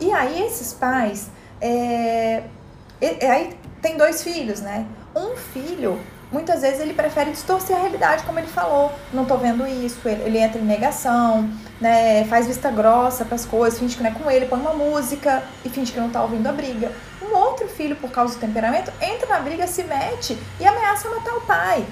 [0.00, 2.42] E aí esses pais, é,
[3.00, 4.86] é, aí tem dois filhos, né?
[5.14, 5.98] Um filho
[6.32, 8.92] muitas vezes ele prefere distorcer a realidade, como ele falou.
[9.12, 11.48] Não tô vendo isso, ele, ele entra em negação,
[11.80, 12.24] né?
[12.24, 15.42] Faz vista grossa para as coisas, finge que não é com ele, põe uma música
[15.64, 16.90] e finge que não tá ouvindo a briga.
[17.22, 21.34] Um outro filho, por causa do temperamento, entra na briga, se mete e ameaça matar
[21.36, 21.86] o pai.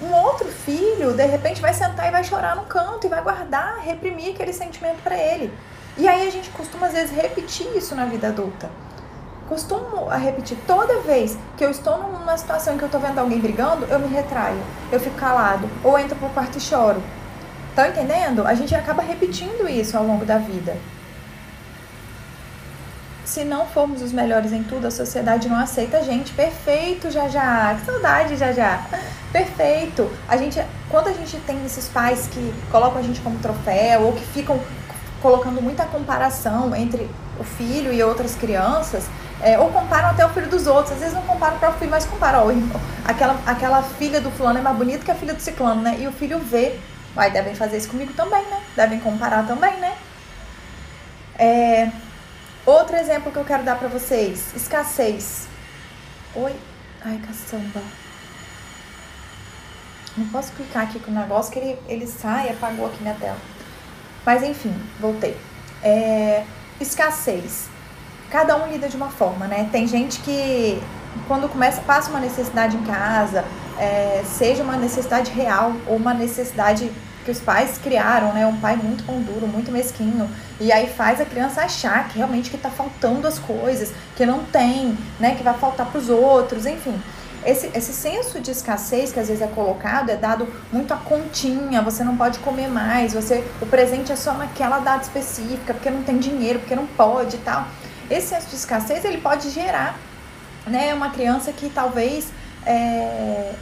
[0.00, 3.80] Um outro filho, de repente, vai sentar e vai chorar no canto e vai guardar,
[3.80, 5.52] reprimir aquele sentimento para ele.
[5.96, 8.70] E aí a gente costuma, às vezes, repetir isso na vida adulta.
[9.48, 13.18] Costumo a repetir toda vez que eu estou numa situação em que eu estou vendo
[13.18, 14.60] alguém brigando, eu me retraio,
[14.92, 17.02] eu fico calado, ou entro pro quarto e choro.
[17.74, 18.46] Tá entendendo?
[18.46, 20.76] A gente acaba repetindo isso ao longo da vida.
[23.24, 26.32] Se não formos os melhores em tudo, a sociedade não aceita a gente.
[26.32, 27.74] Perfeito, já já.
[27.74, 28.84] Que saudade, já já.
[29.30, 30.10] Perfeito.
[30.26, 34.12] A gente, quando a gente tem esses pais que colocam a gente como troféu ou
[34.14, 34.58] que ficam
[35.20, 37.08] colocando muita comparação entre
[37.38, 39.04] o filho e outras crianças,
[39.42, 40.94] é, ou comparam até o filho dos outros.
[40.94, 42.46] Às vezes não comparam o próprio filho, mas comparam.
[42.46, 45.96] Ó, aquela, aquela filha do fulano é mais bonita que a filha do ciclano, né?
[46.00, 46.78] E o filho vê.
[47.14, 48.62] Vai, devem fazer isso comigo também, né?
[48.76, 49.96] Devem comparar também, né?
[51.38, 51.90] É,
[52.66, 55.48] outro exemplo que eu quero dar para vocês: escassez.
[56.34, 56.54] Oi?
[57.04, 57.80] Ai, caçamba.
[60.16, 63.38] Não posso clicar aqui com o negócio que ele, ele sai apagou aqui minha tela.
[64.26, 65.36] Mas enfim, voltei.
[65.82, 66.44] É,
[66.80, 67.68] escassez.
[68.30, 69.68] Cada um lida de uma forma, né?
[69.72, 70.80] Tem gente que
[71.26, 73.44] quando começa, passa uma necessidade em casa,
[73.78, 76.90] é, seja uma necessidade real ou uma necessidade
[77.24, 78.46] que os pais criaram, né?
[78.46, 80.28] Um pai muito pão duro, muito mesquinho.
[80.60, 84.44] E aí faz a criança achar que realmente que tá faltando as coisas, que não
[84.44, 85.34] tem, né?
[85.34, 86.98] Que vai faltar para os outros, enfim.
[87.44, 91.80] Esse, esse senso de escassez que às vezes é colocado é dado muito a continha,
[91.80, 96.02] você não pode comer mais, você o presente é só naquela data específica, porque não
[96.02, 97.66] tem dinheiro, porque não pode e tal.
[98.10, 99.98] Esse senso de escassez ele pode gerar
[100.66, 102.28] né, uma criança que talvez
[102.66, 103.54] é,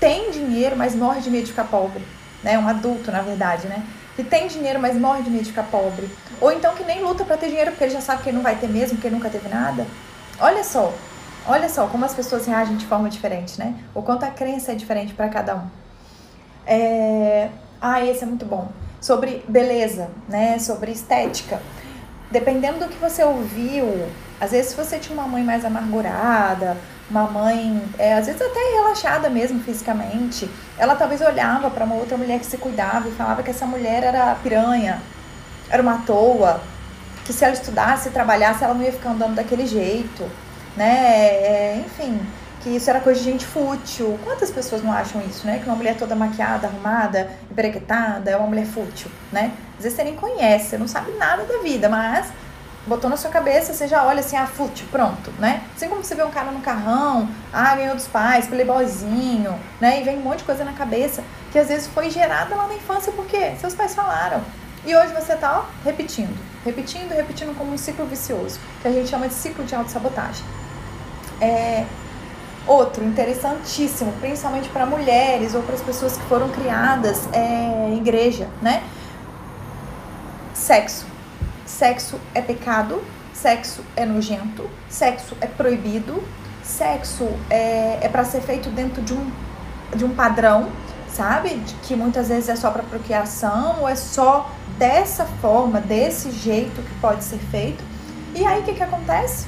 [0.00, 2.02] tem dinheiro, mas morre de medo de ficar pobre.
[2.42, 3.82] Né, um adulto, na verdade, né?
[4.14, 6.08] Que tem dinheiro, mas morre de medo de ficar pobre.
[6.40, 8.44] Ou então que nem luta para ter dinheiro porque ele já sabe que ele não
[8.44, 9.86] vai ter mesmo, porque ele nunca teve nada.
[10.40, 10.92] Olha só,
[11.48, 13.74] Olha só como as pessoas reagem de forma diferente, né?
[13.94, 15.66] O quanto a crença é diferente para cada um.
[16.66, 17.48] É...
[17.80, 18.68] Ah, esse é muito bom.
[19.00, 20.58] Sobre beleza, né?
[20.58, 21.58] Sobre estética.
[22.30, 24.08] Dependendo do que você ouviu,
[24.40, 26.76] às vezes se você tinha uma mãe mais amargurada,
[27.10, 32.18] uma mãe, é, às vezes até relaxada mesmo fisicamente, ela talvez olhava para uma outra
[32.18, 35.00] mulher que se cuidava e falava que essa mulher era piranha,
[35.70, 36.60] era uma toa,
[37.24, 40.30] que se ela estudasse e trabalhasse, ela não ia ficar andando daquele jeito
[40.78, 41.26] né?
[41.26, 42.18] É, enfim,
[42.62, 44.18] que isso era coisa de gente fútil.
[44.24, 45.58] Quantas pessoas não acham isso, né?
[45.58, 49.52] Que uma mulher toda maquiada, arrumada, empreguetada é uma mulher fútil, né?
[49.78, 52.26] Às vezes você nem conhece, você não sabe nada da vida, mas
[52.86, 55.62] botou na sua cabeça, você já olha assim, ah, fútil, pronto, né?
[55.76, 60.00] Assim como você vê um cara no carrão, ah, ganhou dos pais, playboyzinho, né?
[60.00, 62.74] E vem um monte de coisa na cabeça que às vezes foi gerada lá na
[62.74, 64.42] infância porque seus pais falaram.
[64.84, 69.08] E hoje você tá, ó, repetindo, repetindo, repetindo como um ciclo vicioso, que a gente
[69.08, 70.44] chama de ciclo de autossabotagem.
[71.40, 71.84] É,
[72.66, 78.48] outro interessantíssimo, principalmente para mulheres ou para as pessoas que foram criadas é, em igreja,
[78.62, 78.82] né?
[80.68, 81.06] Sexo.
[81.64, 83.02] Sexo é pecado,
[83.32, 86.22] sexo é nojento, sexo é proibido,
[86.62, 89.30] sexo é, é para ser feito dentro de um,
[89.96, 90.68] de um padrão,
[91.08, 91.54] sabe?
[91.54, 96.82] De que muitas vezes é só para procriação ou é só dessa forma, desse jeito
[96.82, 97.82] que pode ser feito.
[98.34, 99.46] E aí o que, que acontece?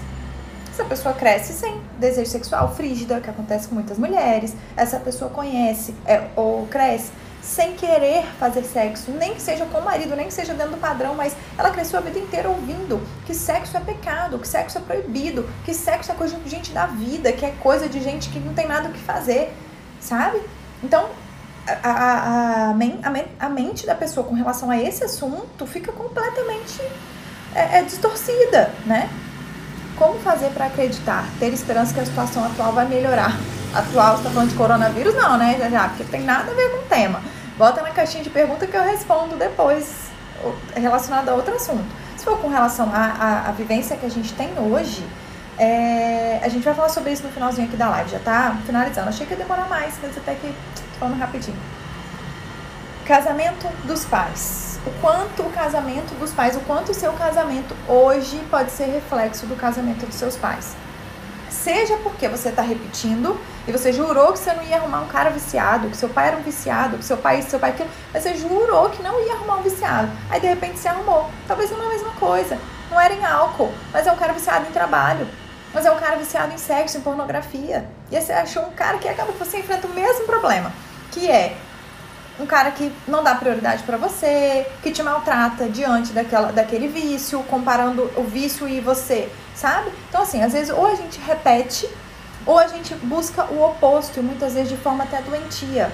[0.72, 4.56] Essa pessoa cresce sem desejo sexual frígida, que acontece com muitas mulheres.
[4.74, 9.85] Essa pessoa conhece é, ou cresce sem querer fazer sexo, nem que seja com o
[9.85, 13.35] marido, nem que seja dentro do padrão, mas ela cresceu a vida inteira ouvindo que
[13.35, 17.33] sexo é pecado, que sexo é proibido, que sexo é coisa de gente da vida,
[17.33, 19.53] que é coisa de gente que não tem nada o que fazer,
[20.00, 20.40] sabe?
[20.83, 21.09] Então,
[21.66, 22.74] a, a, a,
[23.40, 26.81] a mente da pessoa com relação a esse assunto fica completamente
[27.55, 29.09] é, é distorcida, né?
[30.00, 33.36] Como fazer para acreditar, ter esperança que a situação atual vai melhorar?
[33.74, 35.14] Atual, você está falando de coronavírus?
[35.14, 37.20] Não, né, já, já, porque tem nada a ver com o tema.
[37.58, 40.06] Bota na caixinha de pergunta que eu respondo depois,
[40.74, 41.84] relacionado a outro assunto.
[42.16, 45.04] Se for com relação à, vivência que a gente tem hoje,
[45.58, 49.10] é, a gente vai falar sobre isso no finalzinho aqui da live, já tá finalizando.
[49.10, 50.50] Achei que ia demorar mais, mas até que
[50.98, 51.58] falando rapidinho.
[53.04, 58.38] Casamento dos pais o quanto o casamento dos pais, o quanto o seu casamento hoje
[58.50, 60.74] pode ser reflexo do casamento dos seus pais.
[61.50, 63.38] Seja porque você está repetindo
[63.68, 66.36] e você jurou que você não ia arrumar um cara viciado, que seu pai era
[66.36, 69.56] um viciado, que seu pai seu pai aquilo, mas você jurou que não ia arrumar
[69.56, 70.10] um viciado.
[70.30, 71.28] Aí de repente você arrumou.
[71.46, 72.58] Talvez não é a mesma coisa.
[72.90, 75.28] Não era em álcool, mas é um cara viciado em trabalho.
[75.74, 77.86] Mas é um cara viciado em sexo, em pornografia.
[78.10, 80.72] E aí você achou um cara que acaba que você enfrenta o mesmo problema,
[81.12, 81.56] que é
[82.40, 87.42] um cara que não dá prioridade para você, que te maltrata diante daquela, daquele vício,
[87.44, 89.90] comparando o vício e você, sabe?
[90.09, 91.88] Então, assim, às vezes ou a gente repete
[92.46, 95.92] ou a gente busca o oposto e muitas vezes de forma até doentia.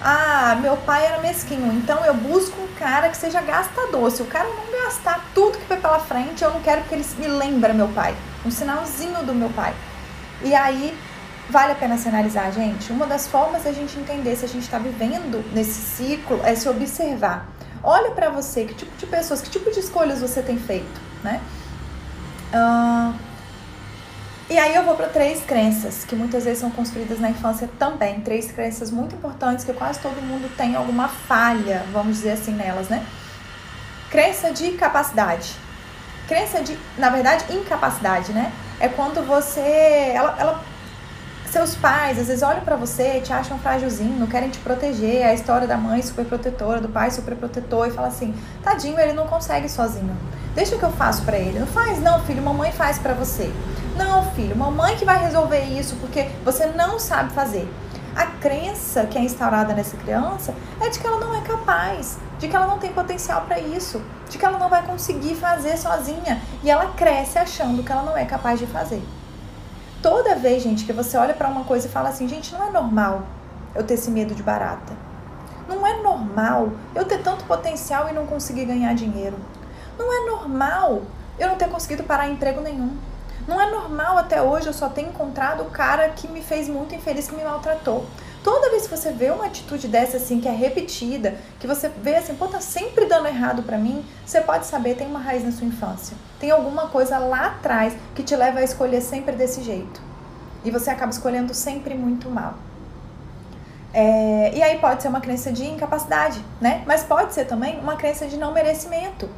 [0.00, 4.08] Ah, meu pai era mesquinho, então eu busco um cara que seja gastador.
[4.12, 7.04] Se o cara não gastar tudo que foi pela frente, eu não quero que ele
[7.18, 8.14] me lembre meu pai.
[8.46, 9.74] Um sinalzinho do meu pai.
[10.42, 10.96] E aí,
[11.48, 12.92] vale a pena se analisar, gente.
[12.92, 16.68] Uma das formas da gente entender se a gente está vivendo nesse ciclo é se
[16.68, 17.46] observar.
[17.82, 21.40] Olha para você, que tipo de pessoas, que tipo de escolhas você tem feito, né?
[22.52, 23.14] Uh,
[24.50, 28.20] e aí eu vou para três crenças que muitas vezes são construídas na infância também.
[28.20, 32.88] Três crenças muito importantes que quase todo mundo tem alguma falha, vamos dizer assim, nelas,
[32.88, 33.04] né?
[34.10, 35.54] Crença de capacidade.
[36.26, 38.50] Crença de, na verdade, incapacidade, né?
[38.80, 39.60] É quando você.
[40.14, 40.64] Ela, ela
[41.48, 45.26] seus pais às vezes olham para você, te acham frágilzinho, não querem te proteger.
[45.26, 49.12] A história da mãe super protetora, do pai super protetor e fala assim: "Tadinho, ele
[49.12, 50.16] não consegue sozinho.
[50.54, 51.58] Deixa que eu faço para ele".
[51.58, 53.52] Não faz não, filho, mamãe faz para você.
[53.96, 57.68] Não, filho, mamãe que vai resolver isso porque você não sabe fazer.
[58.14, 62.48] A crença que é instaurada nessa criança é de que ela não é capaz, de
[62.48, 66.40] que ela não tem potencial para isso, de que ela não vai conseguir fazer sozinha
[66.62, 69.02] e ela cresce achando que ela não é capaz de fazer.
[70.02, 72.70] Toda vez, gente, que você olha para uma coisa e fala assim, gente, não é
[72.70, 73.22] normal
[73.74, 74.92] eu ter esse medo de barata.
[75.68, 79.36] Não é normal eu ter tanto potencial e não conseguir ganhar dinheiro.
[79.98, 81.02] Não é normal
[81.38, 82.96] eu não ter conseguido parar emprego nenhum.
[83.46, 86.94] Não é normal até hoje eu só ter encontrado o cara que me fez muito
[86.94, 88.06] infeliz, que me maltratou.
[88.42, 92.14] Toda vez que você vê uma atitude dessa assim, que é repetida, que você vê
[92.16, 95.52] assim, pô, tá sempre dando errado para mim, você pode saber, tem uma raiz na
[95.52, 96.16] sua infância.
[96.38, 100.00] Tem alguma coisa lá atrás que te leva a escolher sempre desse jeito.
[100.64, 102.54] E você acaba escolhendo sempre muito mal.
[103.92, 106.82] É, e aí pode ser uma crença de incapacidade, né?
[106.86, 109.28] Mas pode ser também uma crença de não merecimento.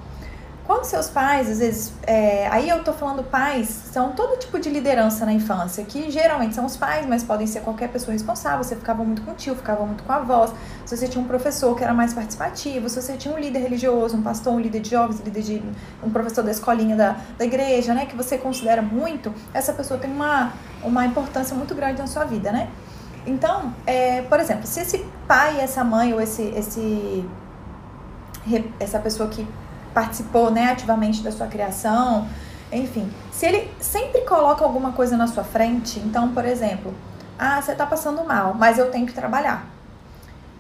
[0.71, 4.71] Quando seus pais, às vezes, é, aí eu tô falando pais, são todo tipo de
[4.71, 8.63] liderança na infância, que geralmente são os pais, mas podem ser qualquer pessoa responsável.
[8.63, 10.53] Você ficava muito com o tio, ficava muito com a voz.
[10.87, 14.17] Se você tinha um professor que era mais participativo, se você tinha um líder religioso,
[14.17, 15.63] um pastor, um líder de jovens, um líder de
[16.05, 20.09] um professor da escolinha da, da igreja, né, que você considera muito, essa pessoa tem
[20.09, 20.53] uma,
[20.85, 22.71] uma importância muito grande na sua vida, né?
[23.27, 27.29] Então, é, por exemplo, se esse pai, essa mãe ou esse, esse
[28.79, 29.47] essa pessoa que
[29.93, 32.29] participou né, ativamente da sua criação,
[32.73, 33.11] enfim.
[33.33, 36.95] Se ele sempre coloca alguma coisa na sua frente, então, por exemplo,
[37.39, 39.67] ah, você tá passando mal, mas eu tenho que trabalhar.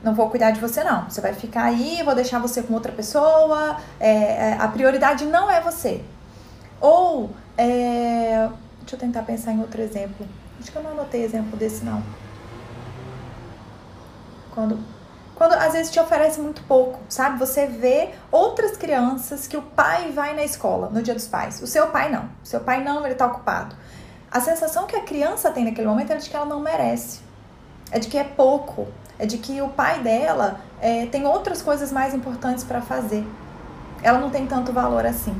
[0.02, 1.08] Não vou cuidar de você, não.
[1.08, 3.76] Você vai ficar aí, vou deixar você com outra pessoa.
[3.98, 6.02] É, é, a prioridade não é você.
[6.80, 8.48] Ou, é,
[8.80, 10.26] deixa eu tentar pensar em outro exemplo.
[10.58, 12.02] Acho que eu não anotei exemplo desse, não.
[14.54, 14.78] Quando
[15.40, 17.38] quando às vezes te oferece muito pouco, sabe?
[17.38, 21.62] Você vê outras crianças que o pai vai na escola no dia dos pais.
[21.62, 22.24] O seu pai não.
[22.44, 23.74] O seu pai não, ele tá ocupado.
[24.30, 27.20] A sensação que a criança tem naquele momento é de que ela não merece.
[27.90, 28.86] É de que é pouco.
[29.18, 33.26] É de que o pai dela é, tem outras coisas mais importantes para fazer.
[34.02, 35.34] Ela não tem tanto valor assim,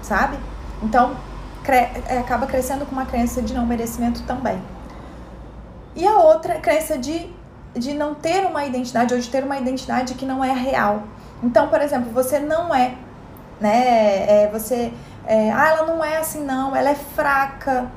[0.00, 0.38] sabe?
[0.82, 1.14] Então,
[1.62, 1.76] cre
[2.08, 4.58] é, acaba crescendo com uma crença de não merecimento também.
[5.94, 7.38] E a outra crença de
[7.74, 11.04] de não ter uma identidade ou de ter uma identidade que não é real.
[11.42, 12.94] Então, por exemplo, você não é,
[13.60, 14.44] né?
[14.44, 14.92] É, você,
[15.26, 17.90] é, ah, ela não é assim não, ela é fraca,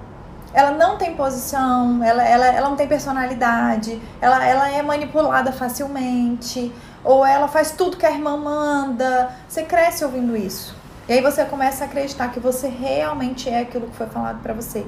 [0.53, 6.71] ela não tem posição, ela, ela, ela não tem personalidade, ela, ela é manipulada facilmente,
[7.03, 9.31] ou ela faz tudo que a irmã manda.
[9.47, 10.75] Você cresce ouvindo isso.
[11.07, 14.53] E aí você começa a acreditar que você realmente é aquilo que foi falado para
[14.53, 14.85] você.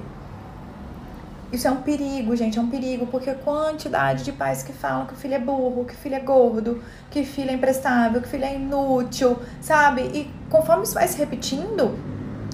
[1.56, 5.06] Isso é um perigo, gente, é um perigo, porque a quantidade de pais que falam
[5.06, 8.20] que o filho é burro, que o filho é gordo, que o filho é imprestável,
[8.20, 10.02] que o filho é inútil, sabe?
[10.02, 11.98] E conforme isso vai se repetindo,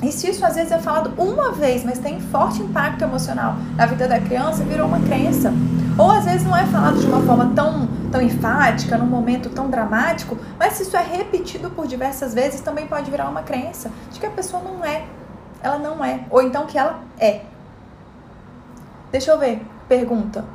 [0.04, 3.88] e se isso às vezes é falado uma vez, mas tem forte impacto emocional na
[3.88, 5.52] vida da criança, virou uma crença.
[5.98, 9.68] Ou às vezes não é falado de uma forma tão, tão enfática, num momento tão
[9.68, 14.20] dramático, mas se isso é repetido por diversas vezes, também pode virar uma crença de
[14.20, 15.06] que a pessoa não é.
[15.64, 16.20] Ela não é.
[16.30, 17.42] Ou então que ela é.
[19.12, 19.66] Deixa eu ver.
[19.88, 20.46] Pergunta.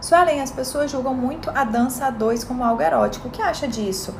[0.00, 3.28] Suelen, as pessoas julgam muito a dança a dois como algo erótico.
[3.28, 4.14] O que acha disso?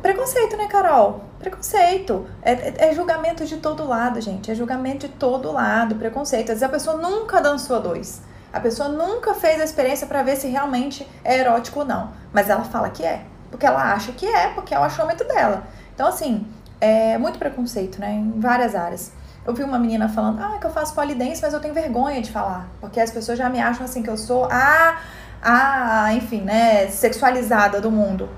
[0.00, 1.24] Preconceito, né, Carol?
[1.38, 2.26] Preconceito.
[2.42, 4.50] É, é, é, julgamento de todo lado, gente.
[4.50, 5.94] É julgamento de todo lado.
[5.94, 6.52] Preconceito.
[6.52, 8.22] Às vezes a pessoa nunca dançou a dois.
[8.52, 12.10] A pessoa nunca fez a experiência para ver se realmente é erótico ou não.
[12.32, 13.24] Mas ela fala que é.
[13.50, 15.64] Porque ela acha que é, porque é o achômetro dela.
[15.94, 16.46] Então, assim,
[16.80, 18.12] é muito preconceito, né?
[18.12, 19.12] Em várias áreas.
[19.44, 22.30] Eu vi uma menina falando, ah, que eu faço polidense, mas eu tenho vergonha de
[22.30, 22.68] falar.
[22.80, 24.98] Porque as pessoas já me acham assim que eu sou a,
[25.42, 28.28] a enfim, né, sexualizada do mundo.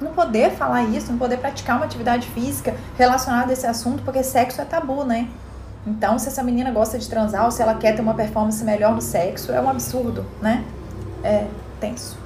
[0.00, 4.22] Não poder falar isso, não poder praticar uma atividade física relacionada a esse assunto, porque
[4.22, 5.28] sexo é tabu, né?
[5.86, 8.94] Então, se essa menina gosta de transar ou se ela quer ter uma performance melhor
[8.94, 10.64] no sexo, é um absurdo, né?
[11.22, 11.46] É
[11.80, 12.16] tenso.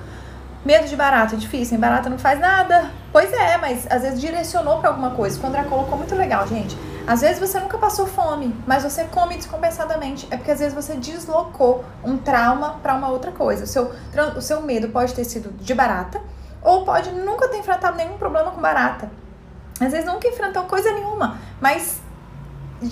[0.65, 2.91] Medo de barata é difícil, em barata não faz nada.
[3.11, 5.37] Pois é, mas às vezes direcionou para alguma coisa.
[5.37, 6.77] O que o André colocou muito legal, gente.
[7.07, 10.27] Às vezes você nunca passou fome, mas você come descompensadamente.
[10.31, 13.65] É porque às vezes você deslocou um trauma para uma outra coisa.
[13.65, 13.93] O seu,
[14.37, 16.21] o seu medo pode ter sido de barata,
[16.62, 19.11] ou pode nunca ter enfrentado nenhum problema com barata.
[19.81, 22.01] Às vezes nunca enfrentou coisa nenhuma, mas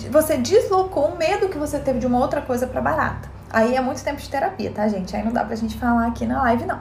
[0.09, 3.29] você deslocou o medo que você teve de uma outra coisa para barata.
[3.49, 5.15] Aí é muito tempo de terapia, tá, gente?
[5.15, 6.79] Aí não dá pra gente falar aqui na live, não.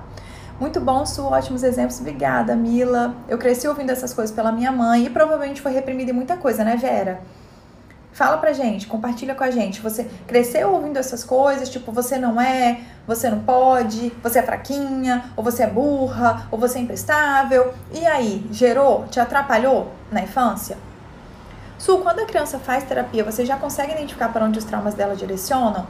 [0.60, 1.98] Muito bom, Su, ótimos exemplos.
[2.00, 3.14] Obrigada, Mila.
[3.26, 6.62] Eu cresci ouvindo essas coisas pela minha mãe e provavelmente foi reprimida em muita coisa,
[6.62, 7.22] né, Vera?
[8.12, 9.80] Fala pra gente, compartilha com a gente.
[9.80, 15.32] Você cresceu ouvindo essas coisas, tipo, você não é, você não pode, você é fraquinha,
[15.34, 17.72] ou você é burra, ou você é imprestável.
[17.90, 20.76] E aí, gerou, te atrapalhou na infância?
[21.78, 25.16] Su, quando a criança faz terapia, você já consegue identificar para onde os traumas dela
[25.16, 25.86] direcionam?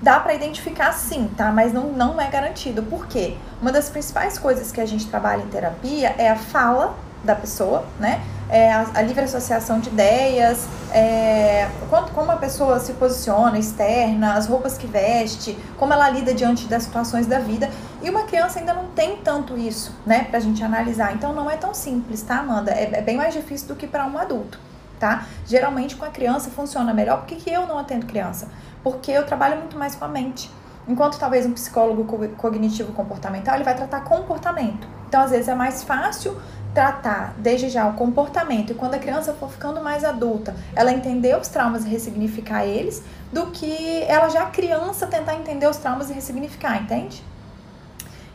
[0.00, 1.50] Dá para identificar sim, tá?
[1.50, 2.82] Mas não, não é garantido.
[2.82, 3.36] Por quê?
[3.60, 7.84] Uma das principais coisas que a gente trabalha em terapia é a fala da pessoa,
[7.98, 8.22] né?
[8.48, 14.34] É a, a livre associação de ideias, é, como, como a pessoa se posiciona externa,
[14.34, 17.68] as roupas que veste, como ela lida diante das situações da vida.
[18.00, 21.12] E uma criança ainda não tem tanto isso, né, pra gente analisar.
[21.12, 22.70] Então não é tão simples, tá, Amanda?
[22.70, 24.58] É, é bem mais difícil do que para um adulto,
[24.98, 25.26] tá?
[25.46, 27.18] Geralmente com a criança funciona melhor.
[27.18, 28.48] Por que, que eu não atendo criança?
[28.82, 30.50] porque eu trabalho muito mais com a mente.
[30.86, 32.04] Enquanto talvez um psicólogo
[32.36, 34.88] cognitivo comportamental, ele vai tratar comportamento.
[35.06, 36.40] Então, às vezes é mais fácil
[36.72, 41.36] tratar desde já o comportamento e quando a criança for ficando mais adulta, ela entender
[41.38, 46.12] os traumas e ressignificar eles, do que ela já criança tentar entender os traumas e
[46.12, 47.22] ressignificar, entende?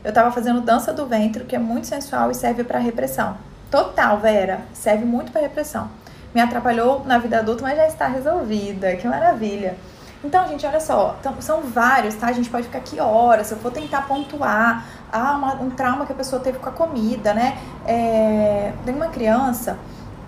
[0.04, 3.38] Eu tava fazendo dança do ventre, que é muito sensual e serve para repressão.
[3.72, 5.90] Total, Vera, serve muito para repressão.
[6.34, 8.96] Me atrapalhou na vida adulta, mas já está resolvida.
[8.96, 9.78] Que maravilha.
[10.24, 12.28] Então, gente, olha só, são vários, tá?
[12.28, 16.14] A gente pode ficar aqui horas, eu for tentar pontuar, ah, uma, um trauma que
[16.14, 17.58] a pessoa teve com a comida, né?
[17.86, 19.78] É, tem uma criança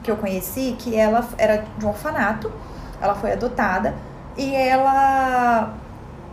[0.04, 2.52] que eu conheci que ela era de um orfanato,
[3.02, 3.96] ela foi adotada
[4.38, 5.74] e ela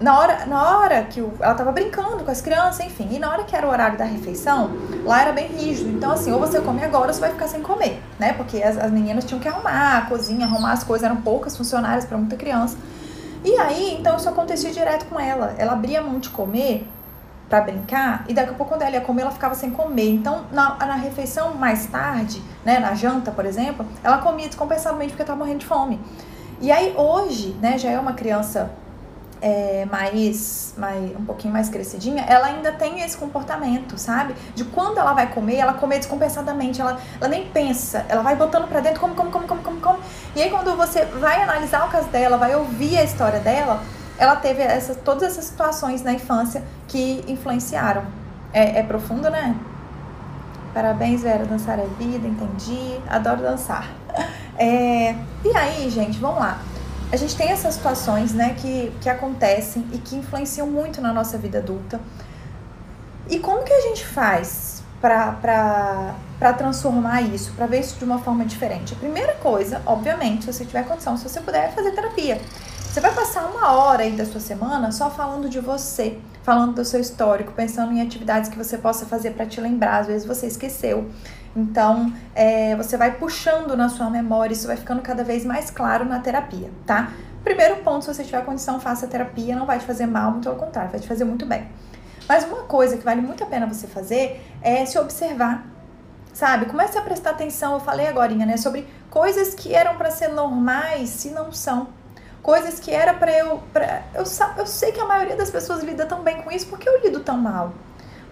[0.02, 3.30] na hora, na hora que o, ela tava brincando com as crianças, enfim, e na
[3.30, 4.70] hora que era o horário da refeição,
[5.04, 5.90] lá era bem rígido.
[5.90, 8.32] Então, assim, ou você come agora ou você vai ficar sem comer, né?
[8.32, 12.04] Porque as, as meninas tinham que arrumar a cozinha, arrumar as coisas, eram poucas funcionárias
[12.04, 12.76] para muita criança.
[13.44, 15.54] E aí, então isso acontecia direto com ela.
[15.58, 16.88] Ela abria mão de comer
[17.48, 20.08] para brincar e daqui a pouco quando ela ia comer, ela ficava sem comer.
[20.10, 25.22] Então, na, na refeição mais tarde, né, na janta, por exemplo, ela comia descompensadamente porque
[25.22, 26.00] estava morrendo de fome.
[26.60, 28.70] E aí hoje, né, já é uma criança
[29.42, 34.34] é, mais, mais, um pouquinho mais crescidinha, ela ainda tem esse comportamento, sabe?
[34.54, 38.68] De quando ela vai comer, ela comer descompensadamente, ela, ela nem pensa, ela vai botando
[38.68, 39.98] pra dentro, come, come, come, come, come, come.
[40.36, 43.82] E aí quando você vai analisar o caso dela, vai ouvir a história dela,
[44.16, 48.04] ela teve essa, todas essas situações na infância que influenciaram.
[48.52, 49.56] É, é profundo, né?
[50.72, 53.00] Parabéns, Vera, dançar é vida, entendi.
[53.08, 53.90] Adoro dançar.
[54.58, 56.58] É, e aí, gente, vamos lá
[57.12, 61.36] a gente tem essas situações né, que, que acontecem e que influenciam muito na nossa
[61.36, 62.00] vida adulta.
[63.28, 66.14] E como que a gente faz para
[66.56, 68.94] transformar isso, para ver isso de uma forma diferente?
[68.94, 72.40] A primeira coisa, obviamente, se você tiver condição, se você puder, é fazer terapia.
[72.80, 76.84] Você vai passar uma hora aí da sua semana só falando de você, falando do
[76.84, 79.98] seu histórico, pensando em atividades que você possa fazer para te lembrar.
[80.00, 81.10] Às vezes você esqueceu.
[81.54, 86.04] Então, é, você vai puxando na sua memória, isso vai ficando cada vez mais claro
[86.04, 87.12] na terapia, tá?
[87.44, 90.54] Primeiro ponto, se você tiver condição, faça terapia, não vai te fazer mal, muito ao
[90.54, 91.68] contrário, vai te fazer muito bem.
[92.28, 95.66] Mas uma coisa que vale muito a pena você fazer é se observar,
[96.32, 96.66] sabe?
[96.66, 101.10] Comece a prestar atenção, eu falei agora, né, sobre coisas que eram para ser normais,
[101.10, 101.88] se não são.
[102.42, 104.24] Coisas que era para eu, pra, eu.
[104.56, 107.20] Eu sei que a maioria das pessoas lida tão bem com isso, porque eu lido
[107.20, 107.72] tão mal?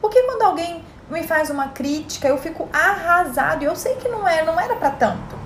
[0.00, 3.62] Porque quando alguém me faz uma crítica, eu fico arrasado.
[3.62, 5.38] E eu sei que não é, não era para tanto.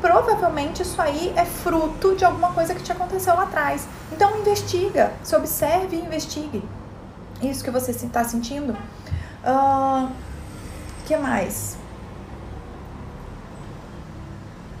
[0.00, 3.86] Provavelmente isso aí é fruto de alguma coisa que te aconteceu lá atrás.
[4.10, 6.62] Então investiga, se observe e investigue.
[7.40, 8.76] Isso que você está sentindo.
[9.44, 10.10] O uh,
[11.06, 11.76] que mais?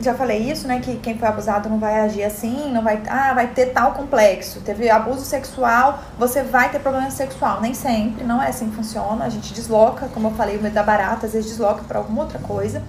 [0.02, 0.80] Já falei isso, né?
[0.80, 3.02] Que quem foi abusado não vai agir assim, não vai.
[3.08, 4.60] Ah, vai ter tal complexo.
[4.60, 7.60] Teve abuso sexual, você vai ter problema sexual.
[7.60, 9.24] Nem sempre, não é assim que funciona.
[9.24, 12.22] A gente desloca, como eu falei, o medo da barata, às vezes desloca para alguma
[12.22, 12.82] outra coisa.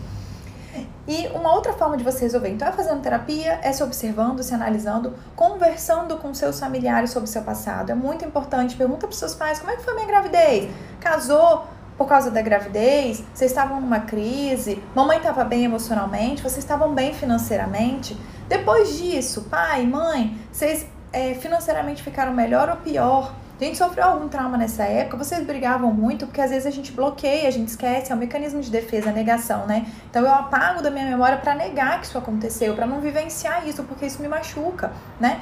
[1.08, 4.54] E uma outra forma de você resolver, então, é fazendo terapia, é se observando, se
[4.54, 7.92] analisando, conversando com seus familiares sobre o seu passado.
[7.92, 8.76] É muito importante.
[8.76, 10.72] Pergunta para seus pais como é que foi a minha gravidez?
[11.02, 11.68] Casou?
[11.98, 17.14] Por causa da gravidez, vocês estavam numa crise, mamãe estava bem emocionalmente, vocês estavam bem
[17.14, 18.18] financeiramente.
[18.48, 23.34] Depois disso, pai, mãe, vocês é, financeiramente ficaram melhor ou pior?
[23.62, 26.92] A gente sofreu algum trauma nessa época, vocês brigavam muito, porque às vezes a gente
[26.92, 29.86] bloqueia, a gente esquece, é um mecanismo de defesa, negação, né?
[30.10, 33.84] Então eu apago da minha memória para negar que isso aconteceu, para não vivenciar isso,
[33.84, 35.40] porque isso me machuca, né?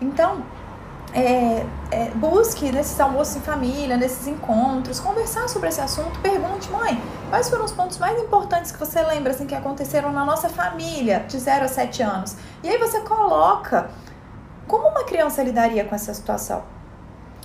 [0.00, 0.42] Então,
[1.12, 6.18] é, é, busque nesses almoços em família, nesses encontros, conversar sobre esse assunto.
[6.20, 10.24] Pergunte, mãe, quais foram os pontos mais importantes que você lembra assim, que aconteceram na
[10.24, 12.36] nossa família de 0 a 7 anos?
[12.62, 13.90] E aí você coloca
[14.68, 16.62] como uma criança lidaria com essa situação.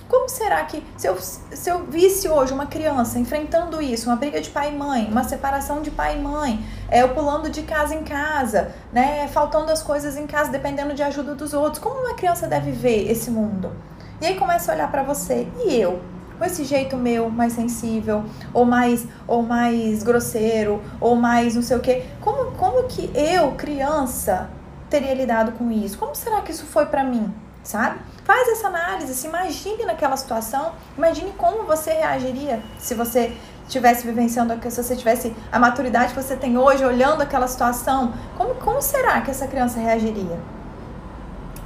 [0.08, 4.40] Como será que, se eu, se eu visse hoje uma criança enfrentando isso, uma briga
[4.40, 7.94] de pai e mãe, uma separação de pai e mãe, é, eu pulando de casa
[7.94, 12.14] em casa, né, faltando as coisas em casa, dependendo de ajuda dos outros, como uma
[12.14, 13.72] criança deve ver esse mundo?
[14.20, 16.00] E aí começa a olhar para você, e eu?
[16.38, 21.76] Com esse jeito meu, mais sensível, ou mais, ou mais grosseiro, ou mais não sei
[21.76, 24.50] o quê, como, como que eu, criança,
[24.88, 25.98] teria lidado com isso?
[25.98, 27.34] Como será que isso foi para mim,
[27.64, 27.98] sabe?
[28.26, 34.52] Faz essa análise, se imagine naquela situação, imagine como você reagiria se você estivesse vivenciando,
[34.68, 39.20] se você tivesse a maturidade que você tem hoje, olhando aquela situação, como, como será
[39.20, 40.40] que essa criança reagiria?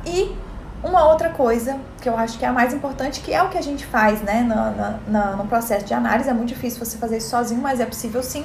[0.05, 0.37] E
[0.85, 3.57] uma outra coisa que eu acho que é a mais importante, que é o que
[3.57, 7.17] a gente faz né, no, no, no processo de análise, é muito difícil você fazer
[7.17, 8.45] isso sozinho, mas é possível sim,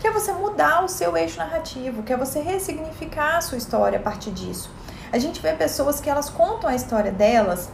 [0.00, 4.00] que é você mudar o seu eixo narrativo, que é você ressignificar a sua história
[4.00, 4.68] a partir disso.
[5.14, 7.68] A gente vê pessoas que elas contam a história delas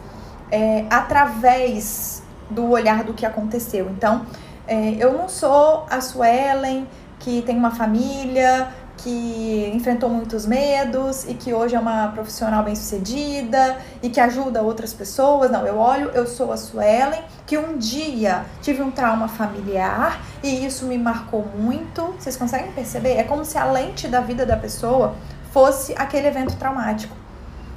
[0.53, 3.89] é, através do olhar do que aconteceu.
[3.89, 4.27] Então,
[4.69, 6.87] é, eu não sou a Suelen
[7.19, 8.69] que tem uma família,
[8.99, 14.93] que enfrentou muitos medos e que hoje é uma profissional bem-sucedida e que ajuda outras
[14.93, 15.51] pessoas.
[15.51, 20.67] Não, eu olho, eu sou a Suelen, que um dia tive um trauma familiar e
[20.67, 22.03] isso me marcou muito.
[22.19, 23.15] Vocês conseguem perceber?
[23.15, 25.15] É como se a lente da vida da pessoa
[25.51, 27.20] fosse aquele evento traumático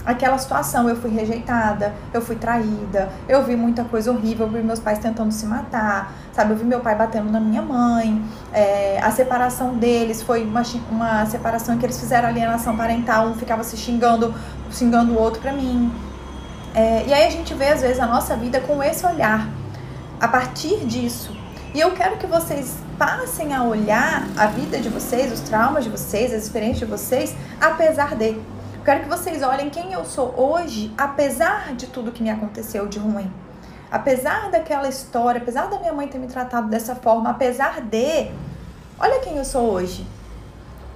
[0.05, 0.89] aquela situação.
[0.89, 4.99] Eu fui rejeitada, eu fui traída, eu vi muita coisa horrível, eu vi meus pais
[4.99, 6.51] tentando se matar, sabe?
[6.51, 8.23] Eu vi meu pai batendo na minha mãe.
[8.51, 13.63] É, a separação deles foi uma, uma separação que eles fizeram alienação parental, um ficava
[13.63, 14.33] se xingando,
[14.71, 15.91] xingando o outro pra mim.
[16.75, 19.47] É, e aí a gente vê, às vezes, a nossa vida com esse olhar,
[20.19, 21.35] a partir disso.
[21.73, 25.89] E eu quero que vocês passem a olhar a vida de vocês, os traumas de
[25.89, 28.37] vocês, as experiências de vocês, apesar de.
[28.83, 32.99] Quero que vocês olhem quem eu sou hoje, apesar de tudo que me aconteceu de
[32.99, 33.31] ruim.
[33.89, 38.29] Apesar daquela história, apesar da minha mãe ter me tratado dessa forma, apesar de.
[38.99, 40.05] Olha quem eu sou hoje.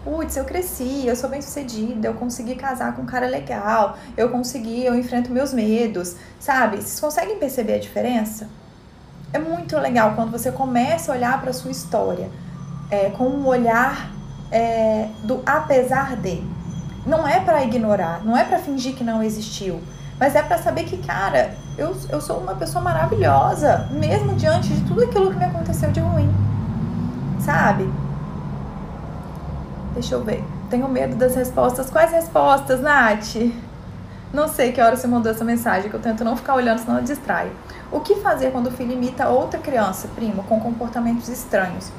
[0.04, 4.30] Putz, eu cresci, eu sou bem sucedida, eu consegui casar com um cara legal, eu
[4.30, 6.78] consegui, eu enfrento meus medos, sabe?
[6.78, 8.50] Vocês conseguem perceber a diferença?
[9.32, 12.30] É muito legal quando você começa a olhar para sua história
[12.92, 14.12] é, com um olhar
[14.52, 16.57] é, do apesar de
[17.08, 19.82] não é para ignorar, não é para fingir que não existiu,
[20.20, 24.82] mas é para saber que, cara, eu, eu sou uma pessoa maravilhosa, mesmo diante de
[24.82, 26.30] tudo aquilo que me aconteceu de ruim,
[27.40, 27.90] sabe?
[29.94, 30.44] Deixa eu ver.
[30.70, 31.90] Tenho medo das respostas.
[31.90, 33.36] Quais respostas, Nath?
[34.34, 36.98] Não sei que hora você mandou essa mensagem, que eu tento não ficar olhando, senão
[36.98, 37.52] eu distraio.
[37.90, 41.90] O que fazer quando o filho imita outra criança, primo, com comportamentos estranhos?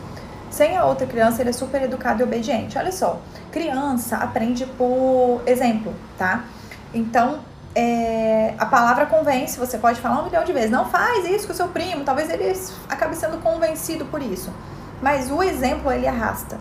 [0.51, 2.79] Sem a outra criança, ele é super educado e obediente.
[2.79, 3.21] Olha só,
[3.51, 6.45] criança aprende por exemplo, tá?
[6.93, 7.41] Então,
[7.75, 11.53] é, a palavra convence, você pode falar um milhão de vezes, não faz isso com
[11.53, 12.53] o seu primo, talvez ele
[12.89, 14.53] acabe sendo convencido por isso.
[15.01, 16.59] Mas o exemplo ele arrasta.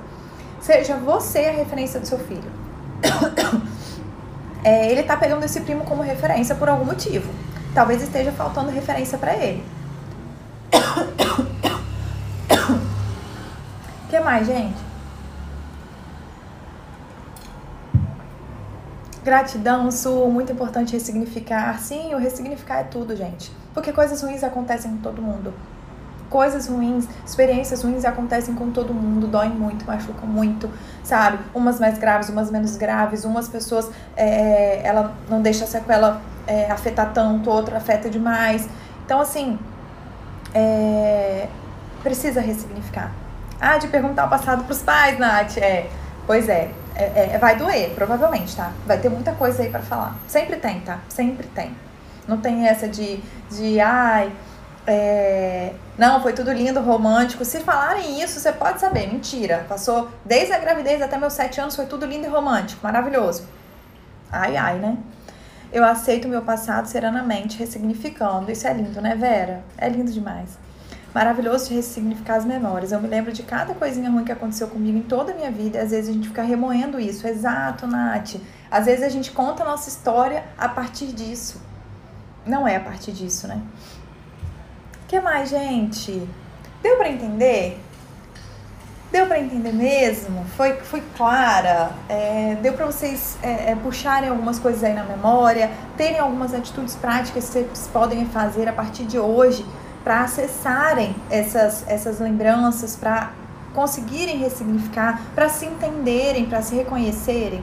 [0.61, 2.51] Seja você a referência do seu filho.
[4.63, 7.31] É, ele tá pegando esse primo como referência por algum motivo.
[7.73, 9.63] Talvez esteja faltando referência para ele.
[14.27, 14.75] Mais, gente?
[19.23, 21.79] Gratidão, Su, muito importante ressignificar.
[21.79, 23.49] Sim, o ressignificar é tudo, gente.
[23.73, 25.53] Porque coisas ruins acontecem com todo mundo.
[26.29, 30.69] Coisas ruins, experiências ruins acontecem com todo mundo, doem muito, machucam muito,
[31.05, 31.39] sabe?
[31.55, 33.23] Umas mais graves, umas menos graves.
[33.23, 38.67] Umas pessoas, é, ela não deixa a sequela é, afetar tanto, outra afeta demais.
[39.05, 39.57] Então, assim,
[40.53, 41.47] é,
[42.03, 43.09] precisa ressignificar.
[43.59, 45.57] Ah, de perguntar o passado pros pais, Nath.
[45.57, 45.87] É,
[46.27, 48.71] pois é, é, é, vai doer, provavelmente, tá?
[48.85, 50.15] Vai ter muita coisa aí para falar.
[50.27, 50.99] Sempre tem, tá?
[51.09, 51.75] Sempre tem.
[52.27, 54.31] Não tem essa de, de ai,
[54.85, 57.43] é, não, foi tudo lindo, romântico.
[57.43, 59.65] Se falarem isso, você pode saber, mentira.
[59.67, 63.43] Passou desde a gravidez até meus sete anos, foi tudo lindo e romântico, maravilhoso.
[64.31, 64.97] Ai, ai, né?
[65.71, 68.51] Eu aceito meu passado serenamente, ressignificando.
[68.51, 69.63] Isso é lindo, né, Vera?
[69.77, 70.66] É lindo demais
[71.17, 72.91] maravilhoso de ressignificar as memórias.
[72.91, 75.79] Eu me lembro de cada coisinha ruim que aconteceu comigo em toda a minha vida
[75.79, 77.27] e às vezes a gente fica remoendo isso.
[77.27, 78.35] Exato, Nath.
[78.69, 81.59] Às vezes a gente conta a nossa história a partir disso.
[82.45, 83.59] Não é a partir disso, né?
[85.07, 86.21] que mais, gente?
[86.83, 87.79] Deu para entender?
[89.11, 90.45] Deu para entender mesmo?
[90.55, 91.91] Foi, foi clara?
[92.07, 95.71] É, deu para vocês é, é, puxarem algumas coisas aí na memória?
[95.95, 99.65] Terem algumas atitudes práticas que vocês podem fazer a partir de hoje
[100.07, 103.31] para acessarem essas, essas lembranças, para
[103.75, 107.61] conseguirem ressignificar, para se entenderem, para se reconhecerem?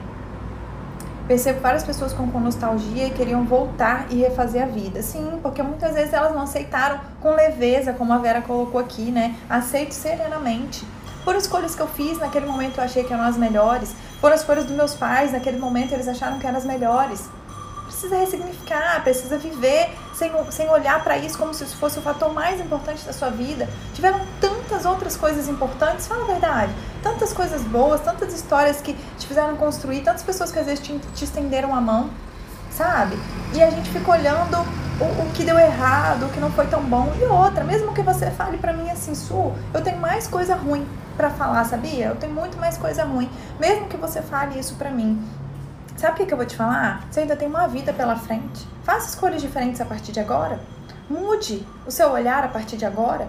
[1.27, 5.01] Percebo várias pessoas com, com nostalgia e queriam voltar e refazer a vida.
[5.01, 9.35] Sim, porque muitas vezes elas não aceitaram com leveza, como a Vera colocou aqui, né?
[9.49, 10.85] Aceito serenamente
[11.23, 14.65] por escolhas que eu fiz naquele momento eu achei que eram as melhores, por escolhas
[14.65, 17.27] dos meus pais naquele momento eles acharam que eram as melhores.
[17.95, 22.33] Precisa ressignificar, precisa viver sem, sem olhar para isso como se isso fosse o fator
[22.33, 23.69] mais importante da sua vida.
[23.93, 29.25] Tiveram tantas outras coisas importantes, fala a verdade, tantas coisas boas, tantas histórias que te
[29.25, 32.09] fizeram construir, tantas pessoas que às vezes te, te estenderam a mão,
[32.69, 33.17] sabe?
[33.53, 34.57] E a gente fica olhando
[34.99, 37.13] o, o, que deu errado, o que não foi tão bom.
[37.17, 40.85] E outra, mesmo que você fale para mim assim, Su, eu tenho mais coisa ruim
[41.15, 42.07] para falar, sabia?
[42.07, 45.17] Eu tenho muito mais coisa ruim, mesmo que você fale isso para mim.
[45.97, 47.07] Sabe o que, eu vou te falar?
[47.09, 48.67] Você ainda tem uma vida pela frente.
[48.83, 50.59] Faça escolhas diferentes a partir de agora.
[51.09, 53.27] Mude o seu olhar a partir de agora.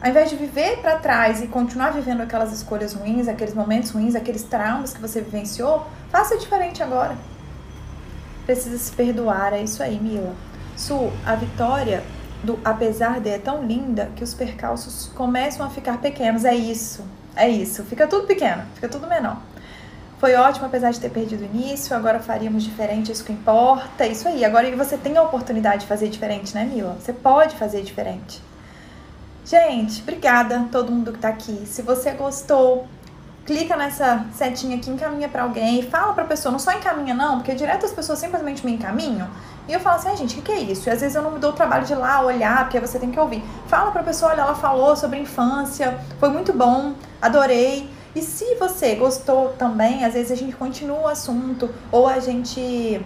[0.00, 4.14] Ao invés de viver para trás e continuar vivendo aquelas escolhas ruins, aqueles momentos ruins,
[4.14, 7.16] aqueles traumas que você vivenciou, faça diferente agora.
[8.44, 10.32] Precisa se perdoar, é isso aí, Mila.
[10.76, 12.04] Su, a vitória
[12.44, 16.44] do apesar de é tão linda que os percalços começam a ficar pequenos.
[16.44, 17.04] É isso,
[17.34, 17.82] é isso.
[17.82, 19.38] Fica tudo pequeno, fica tudo menor.
[20.18, 21.94] Foi ótimo, apesar de ter perdido o início.
[21.94, 24.06] Agora faríamos diferente, isso que importa.
[24.06, 24.44] Isso aí.
[24.44, 26.96] Agora você tem a oportunidade de fazer diferente, né, Mila?
[26.98, 28.42] Você pode fazer diferente.
[29.44, 31.64] Gente, obrigada a todo mundo que tá aqui.
[31.66, 32.88] Se você gostou,
[33.44, 37.54] clica nessa setinha aqui, encaminha para alguém, fala pra pessoa, não só encaminha não, porque
[37.54, 39.28] direto as pessoas simplesmente me encaminham
[39.68, 40.88] e eu falo assim, ah, gente, o que, que, é isso?
[40.88, 42.98] E às vezes eu não me dou o trabalho de ir lá olhar, porque você
[43.00, 43.42] tem que ouvir.
[43.66, 47.90] Fala pra pessoa, olha, ela falou sobre infância, foi muito bom, adorei.
[48.16, 53.04] E se você gostou também, às vezes a gente continua o assunto, ou a gente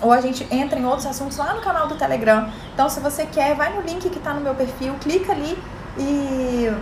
[0.00, 2.48] ou a gente entra em outros assuntos lá no canal do Telegram.
[2.72, 5.58] Então, se você quer, vai no link que tá no meu perfil, clica ali
[5.98, 6.72] e,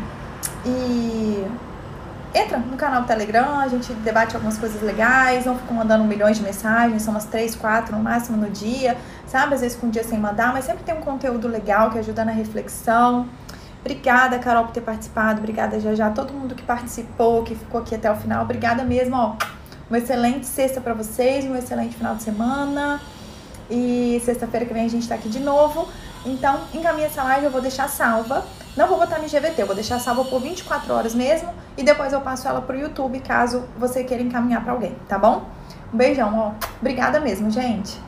[0.64, 1.46] e
[2.32, 6.36] entra no canal do Telegram, a gente debate algumas coisas legais, não fico mandando milhões
[6.36, 9.54] de mensagens, são umas três, quatro no máximo no dia, sabe?
[9.54, 12.24] Às vezes com um dia sem mandar, mas sempre tem um conteúdo legal que ajuda
[12.24, 13.26] na reflexão.
[13.84, 15.40] Obrigada, Carol, por ter participado.
[15.40, 18.44] Obrigada, já já, todo mundo que participou, que ficou aqui até o final.
[18.44, 19.36] Obrigada mesmo, ó.
[19.90, 23.00] Uma excelente sexta para vocês, um excelente final de semana.
[23.68, 25.88] E sexta-feira que vem a gente tá aqui de novo.
[26.24, 28.44] Então, encaminha essa live, eu vou deixar salva.
[28.76, 32.12] Não vou botar no GVT, eu vou deixar salva por 24 horas mesmo e depois
[32.12, 35.44] eu passo ela pro YouTube caso você queira encaminhar para alguém, tá bom?
[35.92, 36.52] Um beijão, ó.
[36.80, 38.00] Obrigada mesmo, gente.